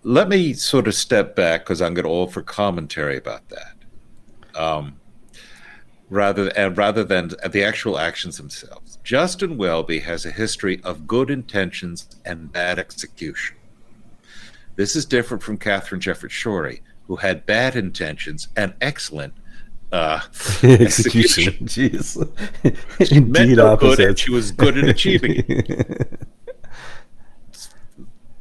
let 0.04 0.30
me 0.30 0.54
sort 0.54 0.88
of 0.88 0.96
step 0.96 1.36
back 1.36 1.62
because 1.62 1.82
I'm 1.82 1.94
going 1.94 2.06
to 2.06 2.12
offer 2.12 2.42
commentary 2.42 3.18
about 3.18 3.50
that, 3.50 3.76
um, 4.56 5.00
rather 6.10 6.48
and 6.58 6.78
rather 6.78 7.04
than 7.04 7.32
the 7.50 7.64
actual 7.64 7.98
actions 7.98 8.38
themselves. 8.38 9.00
Justin 9.04 9.58
Welby 9.58 10.00
has 10.00 10.26
a 10.26 10.32
history 10.32 10.82
of 10.84 11.08
good 11.08 11.30
intentions 11.30 12.08
and 12.26 12.52
bad 12.52 12.78
execution. 12.78 13.58
This 14.76 14.96
is 14.96 15.06
different 15.06 15.44
from 15.44 15.58
Katharine 15.58 16.02
Jefferts 16.02 16.34
Schori, 16.34 16.82
who 17.08 17.18
had 17.18 17.46
bad 17.46 17.76
intentions 17.76 18.48
and 18.56 18.74
excellent 18.82 19.34
uh, 19.92 20.20
execution. 20.64 21.54
Jeez, 21.66 22.18
indeed 23.12 23.58
no 23.58 23.68
opposite. 23.68 24.20
she 24.20 24.32
was 24.32 24.52
good 24.52 24.78
at 24.78 24.88
achieving 24.88 25.44
it. 25.48 26.22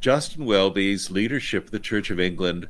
Justin 0.01 0.45
Welby's 0.45 1.11
leadership 1.11 1.65
of 1.65 1.71
the 1.71 1.79
Church 1.79 2.09
of 2.09 2.19
England 2.19 2.67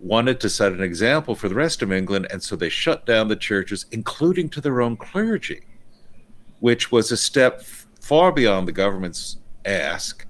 wanted 0.00 0.40
to 0.40 0.50
set 0.50 0.72
an 0.72 0.82
example 0.82 1.34
for 1.34 1.48
the 1.48 1.54
rest 1.54 1.82
of 1.82 1.92
England, 1.92 2.26
and 2.30 2.42
so 2.42 2.56
they 2.56 2.68
shut 2.68 3.06
down 3.06 3.28
the 3.28 3.36
churches, 3.36 3.86
including 3.90 4.48
to 4.50 4.60
their 4.60 4.82
own 4.82 4.96
clergy, 4.96 5.62
which 6.60 6.92
was 6.92 7.10
a 7.10 7.16
step 7.16 7.62
far 8.00 8.32
beyond 8.32 8.68
the 8.68 8.72
government's 8.72 9.38
ask 9.64 10.26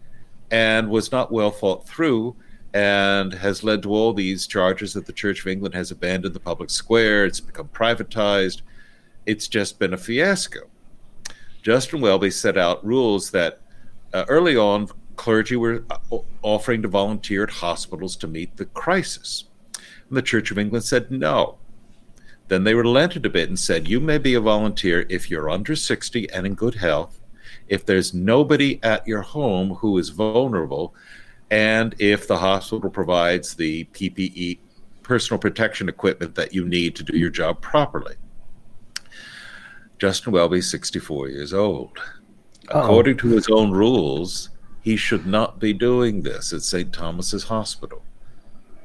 and 0.51 0.89
was 0.89 1.11
not 1.11 1.33
well 1.33 1.51
thought 1.51 1.89
through 1.89 2.37
and 2.75 3.33
has 3.33 3.63
led 3.63 3.83
to 3.83 3.91
all 3.91 4.13
these 4.13 4.47
charges 4.47 4.93
that 4.93 5.07
the 5.07 5.13
Church 5.13 5.41
of 5.41 5.47
England 5.47 5.75
has 5.75 5.91
abandoned 5.93 6.35
the 6.35 6.41
public 6.41 6.71
square, 6.71 7.25
it's 7.25 7.41
become 7.41 7.69
privatized. 7.69 8.63
It's 9.27 9.47
just 9.49 9.79
been 9.79 9.95
a 9.95 9.97
fiasco. 9.97 10.69
Justin 11.63 12.01
Welby 12.01 12.31
set 12.31 12.59
out 12.59 12.85
rules 12.85 13.31
that 13.31 13.61
uh, 14.13 14.25
early 14.29 14.57
on 14.57 14.89
clergy 15.17 15.57
were 15.57 15.85
uh, 15.91 16.19
offering 16.43 16.83
to 16.83 16.89
volunteer 16.89 17.45
at 17.45 17.51
hospitals 17.51 18.17
to 18.17 18.27
meet 18.27 18.57
the 18.57 18.67
crisis. 18.67 19.45
And 20.15 20.19
the 20.21 20.23
Church 20.23 20.53
of 20.53 20.61
England 20.61 20.85
said 20.85 21.11
no. 21.11 21.59
Then 22.47 22.63
they 22.63 22.77
relented 22.77 23.27
a 23.27 23.31
bit 23.31 23.49
and 23.49 23.59
said, 23.59 23.89
You 23.89 23.99
may 23.99 24.17
be 24.17 24.35
a 24.35 24.41
volunteer 24.41 25.07
if 25.09 25.29
you're 25.29 25.51
under 25.51 25.75
60 25.75 26.31
and 26.31 26.47
in 26.47 26.55
good 26.55 26.77
health, 26.77 27.19
if 27.67 27.85
there's 27.85 28.15
nobody 28.15 28.79
at 28.85 29.05
your 29.09 29.23
home 29.23 29.71
who 29.71 29.99
is 29.99 30.11
vulnerable, 30.11 30.95
and 31.51 31.97
if 31.99 32.29
the 32.29 32.39
hospital 32.39 32.91
provides 32.91 33.55
the 33.57 33.87
PPE 33.87 34.61
personal 35.03 35.41
protection 35.41 35.89
equipment 35.89 36.37
that 36.37 36.55
you 36.55 36.65
need 36.65 36.95
to 36.95 37.03
do 37.03 37.19
your 37.19 37.31
job 37.31 37.61
properly. 37.61 38.15
Justin 39.99 40.33
Welby, 40.33 40.61
64 40.61 41.29
years 41.31 41.53
old. 41.53 41.99
Uh-oh. 42.69 42.83
According 42.83 43.17
to 43.17 43.31
his 43.31 43.49
own 43.49 43.73
rules, 43.73 44.51
he 44.81 44.95
should 44.95 45.27
not 45.27 45.59
be 45.59 45.73
doing 45.73 46.23
this 46.23 46.53
at 46.53 46.63
St. 46.63 46.93
Thomas's 46.93 47.43
Hospital. 47.43 48.05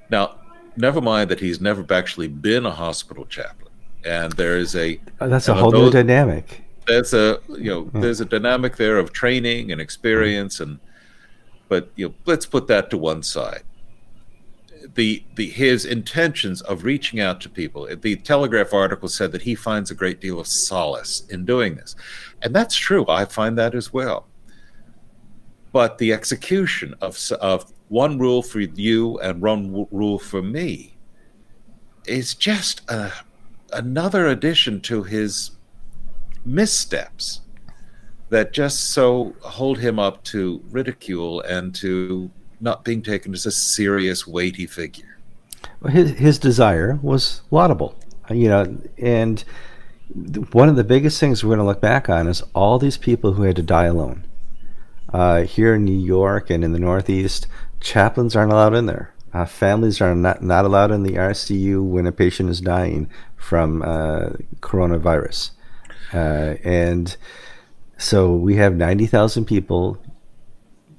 Now, 0.10 0.40
never 0.80 1.02
mind 1.02 1.30
that 1.30 1.40
he's 1.40 1.62
never 1.62 1.86
actually 1.94 2.28
been 2.28 2.66
a 2.66 2.72
hospital 2.72 3.26
chaplain, 3.26 3.74
and 4.06 4.34
there 4.34 4.58
is 4.58 4.76
a 4.76 5.00
oh, 5.22 5.30
that's 5.30 5.48
a 5.48 5.54
whole 5.54 5.72
those, 5.72 5.94
new 5.94 6.00
dynamic. 6.00 6.64
There's 6.88 7.14
a 7.14 7.40
you 7.50 7.72
know 7.72 7.84
hmm. 7.84 8.02
there's 8.02 8.22
a 8.22 8.26
dynamic 8.26 8.78
there 8.78 8.98
of 8.98 9.12
training 9.12 9.72
and 9.72 9.80
experience 9.80 10.60
and 10.60 10.80
but 11.70 11.92
you 11.96 12.10
know, 12.10 12.16
let's 12.26 12.46
put 12.46 12.68
that 12.68 12.90
to 12.90 12.98
one 12.98 13.24
side. 13.24 13.64
The, 14.96 15.24
the 15.36 15.48
his 15.48 15.86
intentions 15.86 16.62
of 16.64 16.84
reaching 16.84 17.20
out 17.20 17.40
to 17.42 17.50
people. 17.50 17.88
The 17.96 18.16
Telegraph 18.16 18.74
article 18.74 19.08
said 19.08 19.32
that 19.34 19.44
he 19.44 19.54
finds 19.54 19.92
a 19.92 19.96
great 19.96 20.20
deal 20.20 20.40
of 20.40 20.48
solace 20.48 21.26
in 21.30 21.46
doing 21.46 21.76
this, 21.76 21.96
and 22.42 22.56
that's 22.56 22.76
true. 22.76 23.06
I 23.08 23.26
find 23.26 23.58
that 23.58 23.76
as 23.76 23.94
well. 23.94 24.26
But 25.72 26.00
the 26.00 26.12
execution 26.12 26.96
of 27.02 27.20
of 27.40 27.72
one 27.90 28.18
rule 28.18 28.42
for 28.42 28.60
you 28.60 29.20
and 29.20 29.42
one 29.42 29.88
rule 29.92 30.20
for 30.20 30.42
me 30.42 30.94
is 32.06 32.34
just 32.34 32.82
a, 32.90 33.12
another 33.74 34.28
addition 34.28 34.80
to 34.82 35.04
his 35.04 35.52
missteps 36.46 37.42
that 38.30 38.54
just 38.54 38.92
so 38.92 39.36
hold 39.42 39.80
him 39.80 40.00
up 40.00 40.24
to 40.24 40.62
ridicule 40.70 41.42
and 41.42 41.74
to 41.76 42.30
not 42.62 42.84
being 42.84 43.02
taken 43.02 43.34
as 43.34 43.46
a 43.46 43.52
serious, 43.52 44.28
weighty 44.28 44.68
figure. 44.68 45.18
Well, 45.82 45.92
his 45.92 46.12
his 46.12 46.38
desire 46.38 47.00
was 47.02 47.42
laudable, 47.52 47.96
you 48.30 48.50
know, 48.50 48.78
and 48.98 49.44
one 50.52 50.70
of 50.70 50.76
the 50.76 50.84
biggest 50.84 51.20
things 51.20 51.44
we're 51.44 51.50
going 51.50 51.60
to 51.60 51.66
look 51.66 51.82
back 51.82 52.10
on 52.10 52.28
is 52.28 52.44
all 52.54 52.80
these 52.80 52.98
people 52.98 53.34
who 53.34 53.44
had 53.44 53.56
to 53.56 53.62
die 53.62 53.86
alone. 53.86 54.26
Uh, 55.12 55.42
here 55.42 55.74
in 55.76 55.86
New 55.86 55.98
York 55.98 56.50
and 56.52 56.64
in 56.64 56.72
the 56.72 56.80
Northeast, 56.80 57.48
chaplains 57.80 58.36
aren't 58.36 58.52
allowed 58.52 58.74
in 58.74 58.86
there. 58.86 59.14
Uh, 59.34 59.46
families 59.46 60.02
are 60.02 60.16
not, 60.16 60.42
not 60.42 60.66
allowed 60.66 60.92
in 60.92 61.04
the 61.04 61.14
ICU 61.14 61.84
when 61.84 62.08
a 62.08 62.12
patient 62.12 62.50
is 62.50 62.62
dying 62.62 63.10
from 63.36 63.82
uh, 63.84 64.30
coronavirus. 64.60 65.52
Uh, 66.14 66.56
and 66.64 67.16
So 67.98 68.34
we 68.34 68.56
have 68.56 68.76
90,000 68.76 69.46
people 69.46 70.02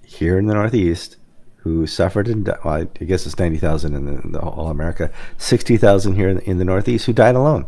here 0.04 0.38
in 0.38 0.46
the 0.46 0.54
Northeast 0.54 1.16
who 1.56 1.86
suffered 1.86 2.28
and 2.28 2.46
well, 2.64 2.86
I 3.00 3.04
guess 3.04 3.26
it's 3.26 3.38
90,000 3.38 3.94
in 3.94 4.04
the, 4.04 4.28
the 4.28 4.40
all 4.40 4.68
America, 4.68 5.10
60,000 5.38 6.14
here 6.14 6.28
in, 6.28 6.38
in 6.40 6.58
the 6.58 6.64
Northeast 6.64 7.06
who 7.06 7.12
died 7.12 7.34
alone. 7.36 7.66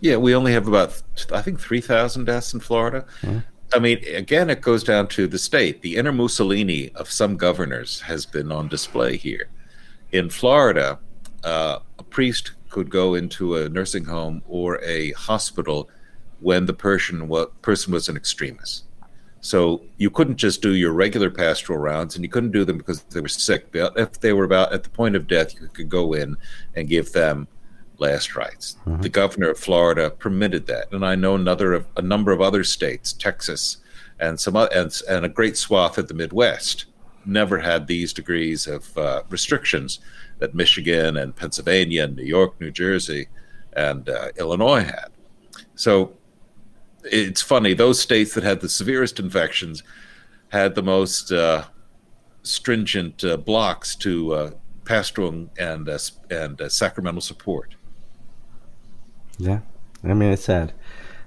Yeah, 0.00 0.16
we 0.16 0.34
only 0.34 0.52
have 0.52 0.68
about, 0.68 1.02
I 1.32 1.42
think, 1.42 1.60
3,000 1.60 2.24
deaths 2.24 2.54
in 2.54 2.60
Florida. 2.60 3.04
Mm-hmm. 3.22 3.38
I 3.74 3.78
mean, 3.78 4.02
again, 4.14 4.50
it 4.50 4.60
goes 4.60 4.84
down 4.84 5.08
to 5.08 5.26
the 5.26 5.38
state. 5.38 5.80
The 5.82 5.96
inner 5.96 6.12
Mussolini 6.12 6.90
of 6.94 7.10
some 7.10 7.36
governors 7.36 8.00
has 8.02 8.26
been 8.26 8.52
on 8.52 8.68
display 8.68 9.16
here. 9.16 9.48
In 10.12 10.28
Florida, 10.28 10.98
uh, 11.44 11.78
a 11.98 12.02
priest 12.02 12.52
could 12.68 12.90
go 12.90 13.14
into 13.14 13.56
a 13.56 13.68
nursing 13.68 14.04
home 14.04 14.42
or 14.46 14.82
a 14.82 15.12
hospital 15.12 15.88
when 16.40 16.66
the 16.66 16.72
person 16.72 17.28
was, 17.28 17.48
person 17.62 17.92
was 17.92 18.08
in 18.08 18.16
extremis. 18.16 18.84
So 19.40 19.82
you 19.96 20.08
couldn't 20.10 20.36
just 20.36 20.62
do 20.62 20.74
your 20.74 20.92
regular 20.92 21.30
pastoral 21.30 21.78
rounds, 21.78 22.14
and 22.14 22.24
you 22.24 22.28
couldn't 22.28 22.52
do 22.52 22.64
them 22.64 22.78
because 22.78 23.02
they 23.02 23.20
were 23.20 23.28
sick. 23.28 23.72
But 23.72 23.92
If 23.96 24.20
they 24.20 24.32
were 24.32 24.44
about 24.44 24.72
at 24.72 24.84
the 24.84 24.90
point 24.90 25.16
of 25.16 25.26
death, 25.26 25.54
you 25.54 25.68
could 25.68 25.88
go 25.88 26.12
in 26.12 26.36
and 26.76 26.88
give 26.88 27.12
them 27.12 27.48
last 27.98 28.36
rites. 28.36 28.76
Mm-hmm. 28.86 29.02
The 29.02 29.08
governor 29.08 29.50
of 29.50 29.58
Florida 29.58 30.10
permitted 30.10 30.66
that, 30.66 30.92
and 30.92 31.04
I 31.04 31.14
know 31.14 31.34
another 31.34 31.72
of 31.72 31.86
a 31.96 32.02
number 32.02 32.32
of 32.32 32.40
other 32.40 32.64
states, 32.64 33.12
Texas, 33.12 33.78
and 34.18 34.38
some 34.38 34.56
and, 34.56 35.02
and 35.08 35.24
a 35.24 35.28
great 35.28 35.56
swath 35.56 35.98
of 35.98 36.08
the 36.08 36.14
Midwest, 36.14 36.86
never 37.24 37.58
had 37.58 37.86
these 37.86 38.12
degrees 38.12 38.66
of 38.66 38.96
uh, 38.98 39.22
restrictions 39.28 40.00
that 40.38 40.54
Michigan 40.54 41.16
and 41.16 41.36
Pennsylvania 41.36 42.04
and 42.04 42.16
New 42.16 42.24
York, 42.24 42.60
New 42.60 42.70
Jersey, 42.70 43.28
and 43.74 44.08
uh, 44.08 44.28
Illinois 44.36 44.84
had. 44.84 45.08
So 45.74 46.14
it's 47.04 47.42
funny; 47.42 47.74
those 47.74 48.00
states 48.00 48.34
that 48.34 48.44
had 48.44 48.60
the 48.60 48.68
severest 48.68 49.18
infections 49.18 49.82
had 50.48 50.74
the 50.74 50.82
most 50.82 51.32
uh, 51.32 51.64
stringent 52.42 53.24
uh, 53.24 53.36
blocks 53.36 53.96
to 53.96 54.34
uh, 54.34 54.50
pastoral 54.84 55.48
and 55.58 55.88
uh, 55.88 55.98
and 56.30 56.60
sacramental 56.68 57.20
support. 57.20 57.74
Yeah, 59.38 59.60
I 60.04 60.14
mean 60.14 60.32
it's 60.32 60.44
sad. 60.44 60.72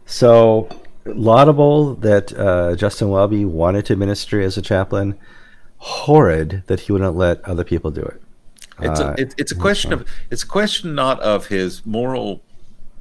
So 0.06 0.70
laudable 1.06 1.96
that 1.96 2.38
uh, 2.38 2.76
Justin 2.76 3.10
Welby 3.10 3.46
wanted 3.46 3.86
to 3.88 3.96
minister 3.96 4.41
as 4.41 4.58
a 4.58 4.62
chaplain. 4.62 5.18
Horrid 5.78 6.63
that 6.68 6.80
he 6.80 6.91
wouldn't 6.91 7.15
let 7.15 7.44
other 7.46 7.63
people 7.63 7.91
do 7.91 8.02
it. 8.02 8.22
It's 8.82 9.00
a, 9.00 9.08
uh, 9.10 9.15
it, 9.18 9.36
it's 9.38 9.52
a 9.52 9.56
question 9.56 9.94
of 9.94 10.08
it's 10.32 10.44
a 10.44 10.48
question 10.48 10.96
not 10.96 11.20
of 11.22 11.48
his 11.48 11.86
moral 11.86 12.41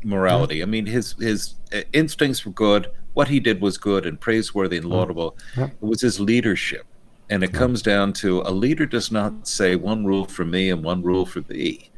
morality. 0.03 0.62
I 0.62 0.67
mean, 0.67 0.87
his 0.87 1.14
his 1.19 1.55
uh, 1.73 1.83
instincts 1.93 2.45
were 2.45 2.53
good. 2.53 2.90
What 3.14 3.29
he 3.29 3.40
did 3.40 3.61
was 3.61 3.79
good 3.79 4.07
and 4.07 4.21
praiseworthy 4.21 4.77
and 4.77 4.87
laudable. 4.87 5.37
It 5.57 5.71
was 5.81 6.01
his 6.01 6.19
leadership, 6.19 6.85
and 7.31 7.45
it 7.45 7.53
comes 7.53 7.81
down 7.81 8.12
to 8.14 8.43
a 8.43 8.51
leader 8.51 8.87
does 8.87 9.12
not 9.12 9.47
say 9.47 9.77
one 9.77 10.05
rule 10.05 10.25
for 10.25 10.45
me 10.45 10.69
and 10.71 10.83
one 10.83 11.03
rule 11.03 11.25
for 11.25 11.40
thee. 11.40 11.90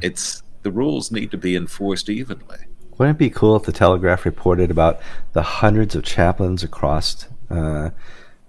It's 0.00 0.42
the 0.64 0.72
rules 0.72 1.12
need 1.12 1.30
to 1.30 1.38
be 1.38 1.54
enforced 1.54 2.08
evenly. 2.08 2.58
Wouldn't 2.98 3.16
it 3.16 3.18
be 3.18 3.30
cool 3.30 3.56
if 3.56 3.64
the 3.64 3.72
Telegraph 3.72 4.24
reported 4.24 4.70
about 4.70 5.00
the 5.32 5.42
hundreds 5.42 5.94
of 5.94 6.04
chaplains 6.04 6.62
across 6.62 7.26
uh, 7.50 7.90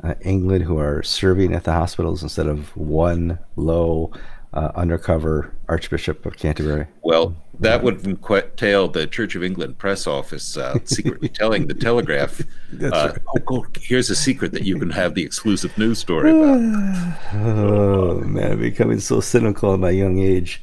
uh, 0.03 0.13
England 0.21 0.63
who 0.63 0.79
are 0.79 1.03
serving 1.03 1.53
at 1.53 1.63
the 1.63 1.73
hospitals 1.73 2.23
instead 2.23 2.47
of 2.47 2.75
one 2.75 3.39
low 3.55 4.11
uh, 4.53 4.71
undercover 4.75 5.51
Archbishop 5.67 6.25
of 6.25 6.37
Canterbury? 6.37 6.87
Well, 7.01 7.35
that 7.59 7.83
would 7.83 8.05
entail 8.05 8.87
the 8.87 9.07
Church 9.07 9.35
of 9.35 9.43
England 9.43 9.77
press 9.77 10.07
office 10.07 10.57
uh, 10.57 10.77
secretly 10.85 11.29
telling 11.33 11.67
the 11.67 11.73
Telegraph, 11.73 12.41
uh, 12.81 12.89
right. 12.89 13.17
"Oh, 13.49 13.65
here's 13.79 14.09
a 14.09 14.15
secret 14.15 14.53
that 14.53 14.63
you 14.63 14.79
can 14.79 14.91
have 14.91 15.13
the 15.13 15.23
exclusive 15.23 15.77
news 15.77 15.99
story 15.99 16.31
about." 16.31 17.17
oh 17.33 18.21
man, 18.21 18.53
I'm 18.53 18.59
becoming 18.59 18.99
so 18.99 19.19
cynical 19.19 19.73
at 19.73 19.79
my 19.79 19.89
young 19.89 20.19
age. 20.19 20.61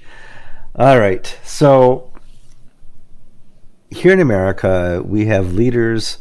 All 0.75 0.99
right. 0.99 1.39
So 1.45 2.11
here 3.91 4.15
in 4.15 4.21
America, 4.21 5.03
we 5.05 5.27
have 5.27 5.53
leaders 5.53 6.17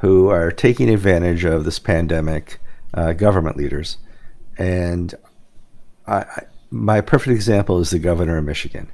who 0.00 0.28
are 0.28 0.52
taking 0.52 0.90
advantage 0.90 1.46
of 1.46 1.64
this 1.64 1.78
pandemic, 1.78 2.60
uh, 2.92 3.14
government 3.14 3.56
leaders. 3.56 3.96
And 4.58 5.14
I, 6.06 6.16
I, 6.16 6.42
my 6.70 7.00
perfect 7.00 7.34
example 7.34 7.80
is 7.80 7.88
the 7.88 7.98
governor 7.98 8.36
of 8.36 8.44
Michigan, 8.44 8.92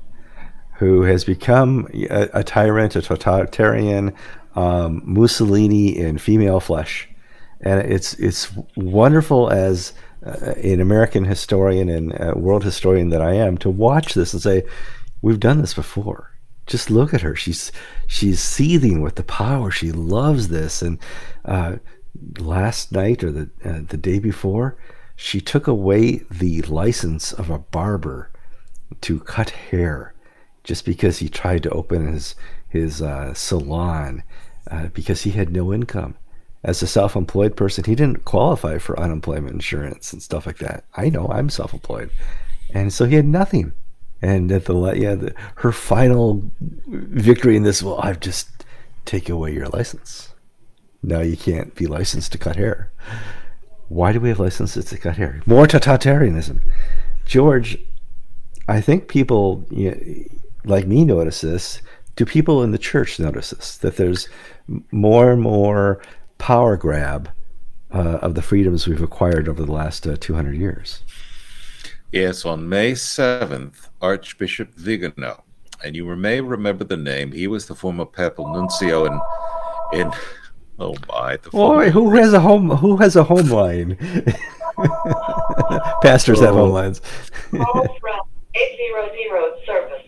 who 0.79 1.03
has 1.03 1.25
become 1.25 1.89
a, 1.93 2.29
a 2.33 2.45
tyrant, 2.45 2.95
a 2.95 3.03
totalitarian, 3.03 4.15
um, 4.55 5.03
Mussolini 5.05 5.99
in 5.99 6.19
female 6.19 6.61
flesh. 6.61 7.09
And 7.61 7.81
it's, 7.81 8.15
it's 8.15 8.53
wonderful 8.77 9.51
as 9.51 9.93
uh, 10.25 10.53
an 10.63 10.81
American 10.81 11.25
historian 11.25 11.89
and 11.89 12.13
world 12.41 12.63
historian 12.63 13.09
that 13.09 13.23
I 13.23 13.33
am 13.35 13.59
to 13.59 13.71
watch 13.71 14.15
this 14.15 14.33
and 14.33 14.41
say, 14.41 14.63
We've 15.23 15.41
done 15.41 15.61
this 15.61 15.75
before. 15.75 16.37
Just 16.67 16.91
look 16.91 17.13
at 17.13 17.23
her. 17.23 17.35
She's 17.35 17.73
she's 18.07 18.41
seething 18.41 19.03
with 19.03 19.17
the 19.17 19.25
power. 19.25 19.71
She 19.71 19.93
loves 19.93 20.49
this. 20.49 20.83
And 20.83 20.99
uh, 21.45 21.77
last 22.39 22.93
night 22.93 23.25
or 23.25 23.33
the 23.33 23.51
uh, 23.65 23.81
the 23.89 23.97
day 23.97 24.19
before, 24.19 24.77
she 25.17 25.41
took 25.41 25.67
away 25.67 26.23
the 26.31 26.63
license 26.63 27.33
of 27.33 27.51
a 27.51 27.59
barber 27.59 28.31
to 29.03 29.21
cut 29.21 29.51
hair, 29.51 30.15
just 30.65 30.85
because 30.85 31.19
he 31.19 31.29
tried 31.29 31.63
to 31.65 31.71
open 31.71 32.07
his 32.13 32.35
his 32.69 33.03
uh, 33.03 33.35
salon 33.35 34.23
uh, 34.71 34.89
because 34.89 35.23
he 35.23 35.31
had 35.31 35.51
no 35.51 35.73
income. 35.73 36.17
As 36.63 36.83
a 36.83 36.87
self-employed 36.87 37.57
person, 37.57 37.85
he 37.85 37.95
didn't 37.95 38.27
qualify 38.27 38.79
for 38.79 39.01
unemployment 39.01 39.55
insurance 39.55 40.13
and 40.13 40.23
stuff 40.23 40.47
like 40.47 40.59
that. 40.59 40.85
I 40.95 41.09
know 41.09 41.27
I'm 41.29 41.49
self-employed, 41.49 42.11
and 42.73 42.93
so 42.93 43.07
he 43.07 43.17
had 43.17 43.27
nothing 43.27 43.73
and 44.23 44.51
at 44.53 44.67
the 44.67 44.93
yeah, 44.93 45.15
the, 45.15 45.35
her 45.57 45.73
final 45.73 46.51
victory 46.87 47.57
in 47.57 47.63
this, 47.63 47.83
well, 47.83 48.01
I've 48.03 48.21
just 48.21 48.65
take 49.05 49.29
away 49.29 49.53
your 49.53 49.69
license. 49.69 50.35
Now 51.03 51.21
you 51.21 51.37
can't 51.37 51.75
be 51.75 51.87
licensed 51.87 52.33
to 52.33 52.39
cut 52.39 52.57
hair. 52.57 52.93
Why 53.89 54.13
do 54.13 54.21
we 54.21 54.29
have 54.29 54.39
licenses 54.39 54.85
to 54.87 54.99
cut 54.99 55.17
hair? 55.17 55.43
More 55.47 55.67
totalitarianism. 55.67 56.61
George, 57.25 57.79
I 58.69 58.81
think 58.81 59.09
people 59.09 59.65
you 59.71 59.91
know, 59.91 60.39
like 60.65 60.87
me 60.87 61.05
notice 61.05 61.41
this. 61.41 61.81
Do 62.17 62.25
people 62.25 62.63
in 62.63 62.73
the 62.73 62.79
church 62.79 63.19
notice 63.19 63.51
this? 63.51 63.79
That 63.79 63.97
there's 63.97 64.29
more 64.93 65.33
and 65.33 65.41
more 65.41 66.03
power 66.39 66.77
grab 66.77 67.31
uh, 67.93 68.19
of 68.23 68.35
the 68.35 68.43
freedoms 68.43 68.87
we've 68.87 69.03
acquired 69.03 69.49
over 69.49 69.65
the 69.65 69.73
last 69.73 70.07
uh, 70.07 70.17
200 70.21 70.55
years. 70.57 71.03
Yes, 72.13 72.45
on 72.45 72.69
May 72.69 72.93
7th, 72.93 73.89
Archbishop 74.03 74.75
Vigano, 74.75 75.45
and 75.85 75.95
you 75.95 76.05
may 76.17 76.41
remember 76.41 76.83
the 76.83 76.97
name, 76.97 77.31
he 77.31 77.47
was 77.47 77.67
the 77.67 77.77
former 77.77 78.05
papal 78.05 78.53
nuncio 78.53 79.05
in, 79.05 79.21
in 79.93 80.11
oh 80.81 80.97
my. 81.09 81.37
The 81.37 81.51
Boy, 81.51 81.91
who 81.91 82.17
has 82.17 82.33
a 82.33 82.41
home, 82.41 82.71
who 82.71 82.97
has 82.97 83.15
a 83.15 83.23
home 83.23 83.49
line? 83.49 83.97
Pastors 86.03 86.41
oh. 86.41 86.47
have 86.47 86.55
home 86.55 86.71
lines. 86.71 87.01
Call 87.53 87.87
from 88.01 88.21
800 88.57 89.65
service. 89.65 90.03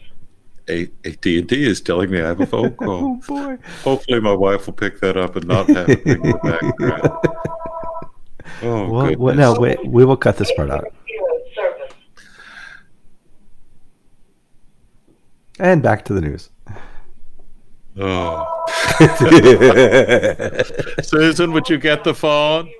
AT&T 1.05 1.47
is 1.51 1.81
telling 1.81 2.11
me 2.11 2.21
I 2.21 2.27
have 2.27 2.41
a 2.41 2.47
phone 2.47 2.75
call. 2.77 3.05
oh 3.05 3.21
boy! 3.29 3.59
Hopefully, 3.85 4.21
my 4.21 4.33
wife 4.33 4.67
will 4.67 4.75
pick 4.75 4.99
that 5.01 5.17
up 5.17 5.37
and 5.37 5.47
not 5.47 5.69
have 5.69 5.88
it 5.88 6.05
in 6.05 6.21
the 6.21 6.35
background. 6.43 7.11
Oh, 8.62 8.91
well, 8.91 9.15
well, 9.17 9.35
no, 9.35 9.55
we, 9.55 9.77
we 9.85 10.05
will 10.05 10.17
cut 10.17 10.37
this 10.37 10.53
part 10.57 10.71
out. 10.71 10.85
And 15.59 15.83
back 15.83 16.05
to 16.07 16.15
the 16.15 16.21
news. 16.21 16.51
Oh. 17.99 18.49
Susan, 21.03 21.53
would 21.53 21.69
you 21.69 21.79
get 21.79 22.05
the 22.05 22.15
phone? 22.15 22.71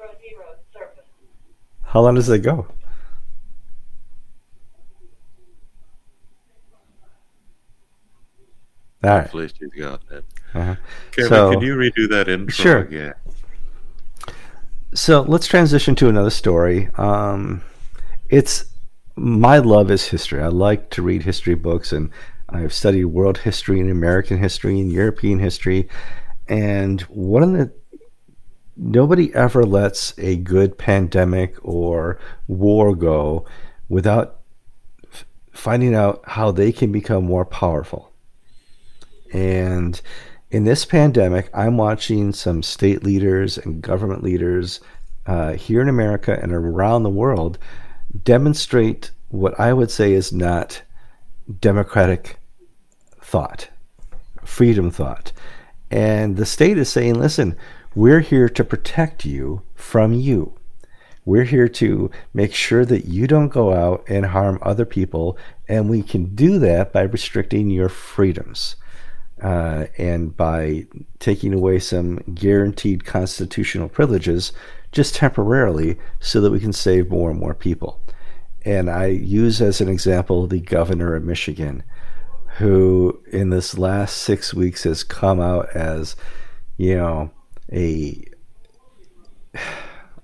How 1.83 2.01
long 2.01 2.15
does 2.15 2.31
it 2.31 2.39
go? 2.39 2.67
All 9.05 9.11
right. 9.11 9.23
Hopefully 9.23 9.51
she's 9.59 9.73
got 9.79 10.01
it. 10.11 10.25
Uh-huh. 10.55 10.77
Kevin, 11.11 11.29
so, 11.29 11.53
can 11.53 11.61
you 11.61 11.75
redo 11.75 12.09
that 12.09 12.29
intro 12.29 12.53
sure. 12.53 12.79
again? 12.79 13.15
So 14.95 15.23
let's 15.23 15.47
transition 15.47 15.95
to 15.97 16.09
another 16.09 16.31
story. 16.31 16.89
Um, 16.97 17.63
it's 18.29 18.67
my 19.17 19.59
love 19.59 19.91
is 19.91 20.07
history. 20.07 20.41
I 20.41 20.49
like 20.49 20.91
to 20.91 21.03
read 21.03 21.23
history 21.23 21.55
books 21.55 21.93
and 21.93 22.11
I've 22.53 22.73
studied 22.73 23.07
world 23.07 23.39
history 23.39 23.81
and 23.81 23.91
American 23.91 24.39
history 24.39 24.79
and 24.81 24.93
European 24.93 25.39
history. 25.39 25.89
And 26.49 27.01
one 27.03 27.43
of 27.43 27.53
the 27.53 27.73
nobody 28.77 29.35
ever 29.35 29.65
lets 29.65 30.19
a 30.19 30.37
good 30.37 30.77
pandemic 30.77 31.57
or 31.63 32.19
war 32.47 32.95
go 32.95 33.47
without 33.89 34.41
f- 35.13 35.25
finding 35.53 35.95
out 35.95 36.23
how 36.27 36.51
they 36.51 36.73
can 36.73 36.93
become 36.93 37.25
more 37.25 37.45
powerful. 37.45 38.13
And 39.33 40.01
in 40.51 40.65
this 40.65 40.85
pandemic, 40.85 41.49
I'm 41.55 41.77
watching 41.77 42.33
some 42.33 42.63
state 42.63 43.03
leaders 43.03 43.57
and 43.57 43.83
government 43.83 44.23
leaders 44.23 44.81
uh, 45.27 45.53
here 45.55 45.81
in 45.81 45.89
America 45.89 46.39
and 46.43 46.53
around 46.53 47.03
the 47.03 47.11
world 47.11 47.59
demonstrate 48.25 49.11
what 49.31 49.59
I 49.59 49.73
would 49.73 49.91
say 49.91 50.13
is 50.13 50.33
not 50.33 50.83
democratic 51.61 52.39
thought, 53.33 53.71
freedom 54.45 54.91
thought. 54.91 55.33
And 55.91 56.37
the 56.37 56.45
state 56.45 56.77
is 56.77 56.91
saying, 56.91 57.15
listen, 57.15 57.57
we're 57.95 58.21
here 58.21 58.51
to 58.51 58.63
protect 58.63 59.25
you 59.25 59.63
from 59.75 60.13
you. 60.13 60.53
We're 61.25 61.45
here 61.45 61.69
to 61.69 62.11
make 62.35 62.53
sure 62.53 62.85
that 62.85 63.07
you 63.07 63.27
don't 63.27 63.49
go 63.49 63.73
out 63.73 64.05
and 64.07 64.27
harm 64.27 64.59
other 64.61 64.85
people. 64.85 65.39
And 65.67 65.89
we 65.89 66.03
can 66.03 66.35
do 66.35 66.59
that 66.59 66.93
by 66.93 67.03
restricting 67.03 67.71
your 67.71 67.89
freedoms 67.89 68.77
uh, 69.43 69.87
and 69.97 70.37
by 70.37 70.87
taking 71.19 71.55
away 71.55 71.79
some 71.79 72.19
guaranteed 72.35 73.07
constitutional 73.07 73.89
privileges 73.89 74.53
just 74.93 75.15
temporarily 75.15 75.97
so 76.21 76.43
that 76.43 76.51
we 76.51 76.61
can 76.61 76.75
save 76.75 77.09
more 77.09 77.31
and 77.31 77.41
more 77.41 77.55
people. 77.55 77.99
And 78.67 78.91
I 78.91 79.07
use 79.07 79.63
as 79.63 79.81
an 79.81 79.89
example 79.89 80.47
the 80.47 80.61
governor 80.61 81.15
of 81.15 81.25
Michigan, 81.25 81.83
who 82.63 83.21
in 83.33 83.51
this 83.51 83.77
last 83.77 84.19
six 84.19 84.55
weeks 84.55 84.85
has 84.85 85.03
come 85.03 85.41
out 85.41 85.69
as, 85.75 86.15
you 86.77 86.97
know, 86.97 87.29
a 87.73 88.23